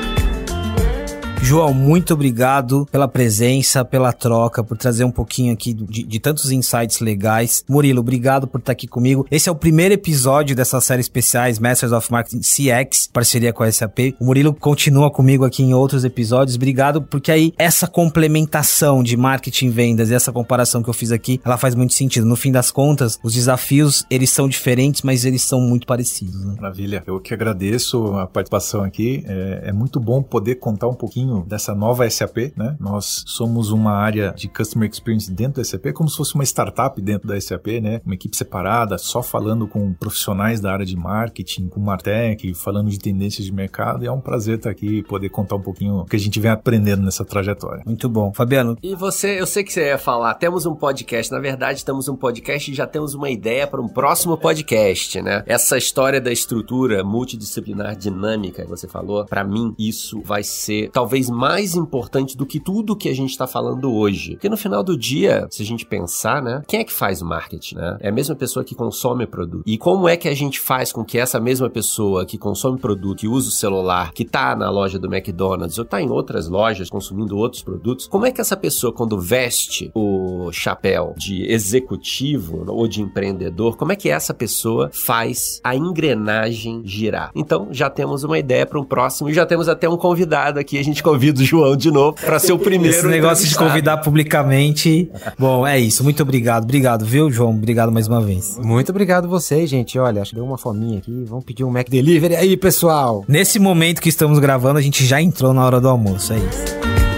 João, 1.45 1.75
muito 1.75 2.15
obrigado 2.15 2.87
pela 2.87 3.09
presença, 3.09 3.85
pela 3.85 4.13
troca, 4.13 4.63
por 4.63 4.79
trazer 4.79 5.03
um 5.03 5.11
pouquinho 5.11 5.53
aqui 5.53 5.75
de, 5.75 6.05
de, 6.05 6.21
tantos 6.21 6.53
insights 6.53 7.01
legais. 7.01 7.65
Murilo, 7.69 7.99
obrigado 7.99 8.47
por 8.47 8.61
estar 8.61 8.71
aqui 8.71 8.87
comigo. 8.87 9.27
Esse 9.29 9.49
é 9.49 9.53
o 9.53 9.57
primeiro 9.57 9.93
episódio 9.93 10.55
dessa 10.55 10.81
série 10.81 11.01
especiais 11.01 11.59
Masters 11.59 11.91
of 11.91 12.13
Marketing 12.13 12.39
CX, 12.39 13.09
parceria 13.13 13.53
com 13.53 13.65
a 13.65 13.73
SAP. 13.73 14.15
O 14.21 14.25
Murilo 14.25 14.55
continua 14.55 15.11
comigo 15.11 15.45
aqui 15.45 15.65
em 15.65 15.75
outros 15.75 16.05
episódios. 16.05 16.55
Obrigado, 16.55 17.03
porque 17.03 17.33
aí 17.33 17.53
essa 17.59 17.89
complementação 17.89 19.03
de 19.03 19.17
marketing 19.17 19.67
e 19.67 19.71
vendas 19.71 20.11
e 20.11 20.15
essa 20.15 20.31
comparação 20.33 20.81
que 20.81 20.89
eu 20.89 20.95
fiz 20.95 21.11
aqui, 21.11 21.41
ela 21.45 21.59
faz 21.59 21.75
muito 21.75 21.93
sentido. 21.93 22.25
No 22.25 22.37
fim 22.37 22.53
das 22.53 22.71
contas, 22.71 23.19
os 23.21 23.35
desafios, 23.35 24.07
eles 24.09 24.31
são 24.31 24.49
diferentes, 24.49 25.03
mas 25.03 25.25
eles 25.25 25.43
são 25.43 25.61
muito 25.61 25.89
parecidos. 25.89 26.45
Né? 26.45 26.55
Maravilha. 26.55 27.03
Eu 27.05 27.19
que 27.19 27.35
agradeço 27.35 28.15
a 28.15 28.29
participação 28.29 28.85
aqui. 28.85 29.25
É, 29.27 29.65
é 29.67 29.73
muito 29.73 29.99
bom 29.99 30.23
poder 30.23 30.55
contar 30.55 30.87
um 30.87 30.95
pouquinho 30.95 31.32
pouquinho 31.33 31.45
dessa 31.47 31.75
nova 31.75 32.09
SAP, 32.09 32.53
né? 32.57 32.77
Nós 32.79 33.25
somos 33.27 33.71
uma 33.71 33.92
área 33.92 34.33
de 34.37 34.49
Customer 34.49 34.88
Experience 34.88 35.33
dentro 35.33 35.62
da 35.62 35.64
SAP, 35.64 35.92
como 35.95 36.09
se 36.09 36.16
fosse 36.16 36.35
uma 36.35 36.45
startup 36.45 37.01
dentro 37.01 37.27
da 37.27 37.40
SAP, 37.40 37.81
né? 37.81 38.01
Uma 38.05 38.14
equipe 38.14 38.37
separada, 38.37 38.99
só 38.99 39.23
falando 39.23 39.66
com 39.66 39.92
profissionais 39.95 40.61
da 40.61 40.73
área 40.73 40.85
de 40.85 40.97
marketing, 40.97 41.68
com 41.68 41.81
Martech, 41.81 42.53
falando 42.55 42.90
de 42.90 42.99
tendências 42.99 43.47
de 43.47 43.53
mercado. 43.53 44.05
E 44.05 44.07
é 44.07 44.12
um 44.12 44.21
prazer 44.21 44.57
estar 44.57 44.71
aqui 44.71 44.99
e 44.99 45.03
poder 45.03 45.31
contar 45.31 45.57
um 45.57 45.62
pouquinho 45.62 45.99
o 45.99 46.05
que 46.05 46.16
a 46.16 46.18
gente 46.18 46.38
vem 46.38 46.51
aprendendo 46.51 47.03
nessa 47.03 47.25
trajetória. 47.25 47.83
Muito 47.87 48.09
bom. 48.09 48.33
Fabiano. 48.35 48.77
E 48.83 48.95
você, 48.95 49.40
eu 49.40 49.47
sei 49.47 49.64
que 49.64 49.73
você 49.73 49.87
ia 49.87 49.99
falar, 49.99 50.35
temos 50.35 50.66
um 50.66 50.75
podcast. 50.75 51.33
Na 51.33 51.40
verdade, 51.40 51.85
temos 51.85 52.09
um 52.09 52.16
podcast 52.16 52.71
e 52.71 52.75
já 52.75 52.87
temos 52.87 53.14
uma 53.14 53.31
ideia 53.31 53.66
para 53.66 53.81
um 53.81 53.88
próximo 53.88 54.37
podcast, 54.37 55.21
né? 55.23 55.42
Essa 55.47 55.79
história 55.79 56.21
da 56.21 56.33
estrutura 56.33 57.03
multidisciplinar 57.05 57.97
dinâmica 57.97 58.62
que 58.62 58.68
você 58.68 58.88
falou, 58.88 59.25
para 59.25 59.45
mim, 59.45 59.75
isso 59.79 60.21
vai 60.23 60.42
ser 60.42 60.90
talvez 60.90 61.22
talvez 61.23 61.31
mais 61.31 61.75
importante 61.75 62.37
do 62.37 62.47
que 62.47 62.59
tudo 62.59 62.97
que 62.97 63.09
a 63.09 63.15
gente 63.15 63.31
está 63.31 63.47
falando 63.47 63.93
hoje. 63.93 64.33
Porque 64.33 64.49
no 64.49 64.57
final 64.57 64.83
do 64.83 64.97
dia, 64.97 65.47
se 65.51 65.63
a 65.63 65.67
gente 65.67 65.87
pensar, 65.87 66.43
né, 66.43 66.63
quem 66.67 66.81
é 66.81 66.85
que 66.85 66.93
faz 66.93 67.23
marketing, 67.23 67.77
né? 67.77 67.99
É 68.01 68.09
a 68.09 68.13
mesma 68.13 68.35
pessoa 68.35 68.65
que 68.65 68.75
consome 68.75 69.27
produto. 69.27 69.63
E 69.67 69.79
como 69.79 70.09
é 70.09 70.17
que 70.17 70.29
a 70.29 70.35
gente 70.35 70.59
faz 70.59 70.93
com 70.93 71.05
que 71.05 71.19
essa 71.19 71.39
mesma 71.39 71.69
pessoa 71.69 72.25
que 72.25 72.39
consome 72.39 72.79
produto, 72.79 73.21
que 73.21 73.29
usa 73.29 73.49
o 73.49 73.53
celular, 73.53 74.13
que 74.13 74.25
tá 74.25 74.57
na 74.57 74.71
loja 74.71 74.99
do 74.99 75.13
McDonald's 75.13 75.79
ou 75.79 75.85
tá 75.85 76.01
em 76.01 76.11
outras 76.11 76.49
lojas 76.49 76.89
consumindo 76.89 77.37
outros 77.37 77.63
produtos, 77.63 78.07
como 78.07 78.27
é 78.27 78.31
que 78.31 78.41
essa 78.41 78.57
pessoa 78.57 78.93
quando 78.93 79.21
veste 79.21 79.91
o 79.95 80.51
chapéu 80.53 81.15
de 81.17 81.45
executivo 81.51 82.65
ou 82.69 82.89
de 82.89 83.03
empreendedor, 83.03 83.77
como 83.77 83.93
é 83.93 83.97
que 83.97 84.09
essa 84.09 84.35
pessoa 84.35 84.91
faz 84.93 85.61
a 85.63 85.77
engrenagem 85.77 86.83
girar? 86.85 87.31
Então, 87.35 87.69
já 87.71 87.91
temos 87.91 88.25
uma 88.25 88.39
ideia 88.39 88.67
para 88.67 88.81
um 88.81 88.85
próximo 88.85 89.29
e 89.29 89.35
já 89.35 89.45
temos 89.45 89.69
até 89.69 89.89
um 89.89 89.97
convidado 89.97 90.59
aqui. 90.59 90.79
A 90.79 90.85
gente 90.85 91.03
convida 91.12 91.40
o 91.40 91.44
João 91.44 91.77
de 91.77 91.90
novo 91.90 92.16
para 92.16 92.38
ser 92.38 92.53
o 92.53 92.59
primeiro. 92.59 92.96
Esse 92.96 93.07
negócio 93.07 93.46
de 93.46 93.55
convidar 93.55 93.98
publicamente. 93.98 95.11
Bom, 95.38 95.66
é 95.66 95.79
isso. 95.79 96.03
Muito 96.03 96.22
obrigado. 96.22 96.64
Obrigado, 96.64 97.05
viu, 97.05 97.31
João? 97.31 97.51
Obrigado 97.51 97.92
mais 97.92 98.09
uma 98.09 98.20
vez. 98.20 98.59
Muito 98.59 98.90
obrigado 98.90 99.29
vocês, 99.29 99.68
gente. 99.68 99.98
Olha, 99.98 100.22
acho 100.22 100.31
que 100.31 100.37
deu 100.37 100.44
uma 100.44 100.59
fominha 100.59 100.98
aqui. 100.98 101.25
Vamos 101.27 101.44
pedir 101.44 101.64
um 101.64 101.70
Mac 101.70 101.88
Delivery 101.88 102.37
aí, 102.37 102.57
pessoal. 102.57 103.25
Nesse 103.29 103.59
momento 103.59 104.01
que 104.01 104.09
estamos 104.09 104.38
gravando, 104.38 104.79
a 104.79 104.83
gente 104.83 105.05
já 105.05 105.20
entrou 105.20 105.53
na 105.53 105.64
hora 105.64 105.81
do 105.81 105.88
almoço. 105.88 106.33
É 106.33 106.38
isso. 106.38 107.12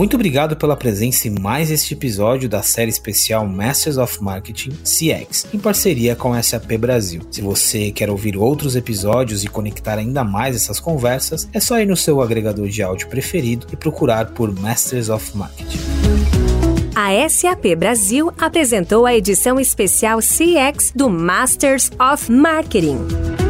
Muito 0.00 0.14
obrigado 0.14 0.56
pela 0.56 0.74
presença 0.74 1.28
em 1.28 1.38
mais 1.38 1.70
este 1.70 1.92
episódio 1.92 2.48
da 2.48 2.62
série 2.62 2.88
especial 2.88 3.46
Masters 3.46 3.98
of 3.98 4.24
Marketing 4.24 4.70
CX, 4.82 5.46
em 5.52 5.58
parceria 5.58 6.16
com 6.16 6.32
a 6.32 6.42
SAP 6.42 6.72
Brasil. 6.78 7.20
Se 7.30 7.42
você 7.42 7.90
quer 7.90 8.08
ouvir 8.08 8.34
outros 8.34 8.74
episódios 8.76 9.44
e 9.44 9.46
conectar 9.46 9.98
ainda 9.98 10.24
mais 10.24 10.56
essas 10.56 10.80
conversas, 10.80 11.46
é 11.52 11.60
só 11.60 11.78
ir 11.78 11.84
no 11.84 11.98
seu 11.98 12.22
agregador 12.22 12.66
de 12.66 12.82
áudio 12.82 13.08
preferido 13.08 13.66
e 13.70 13.76
procurar 13.76 14.30
por 14.30 14.50
Masters 14.58 15.10
of 15.10 15.36
Marketing. 15.36 15.78
A 16.96 17.28
SAP 17.28 17.76
Brasil 17.76 18.32
apresentou 18.38 19.04
a 19.04 19.14
edição 19.14 19.60
especial 19.60 20.20
CX 20.20 20.92
do 20.96 21.10
Masters 21.10 21.90
of 22.00 22.32
Marketing. 22.32 23.49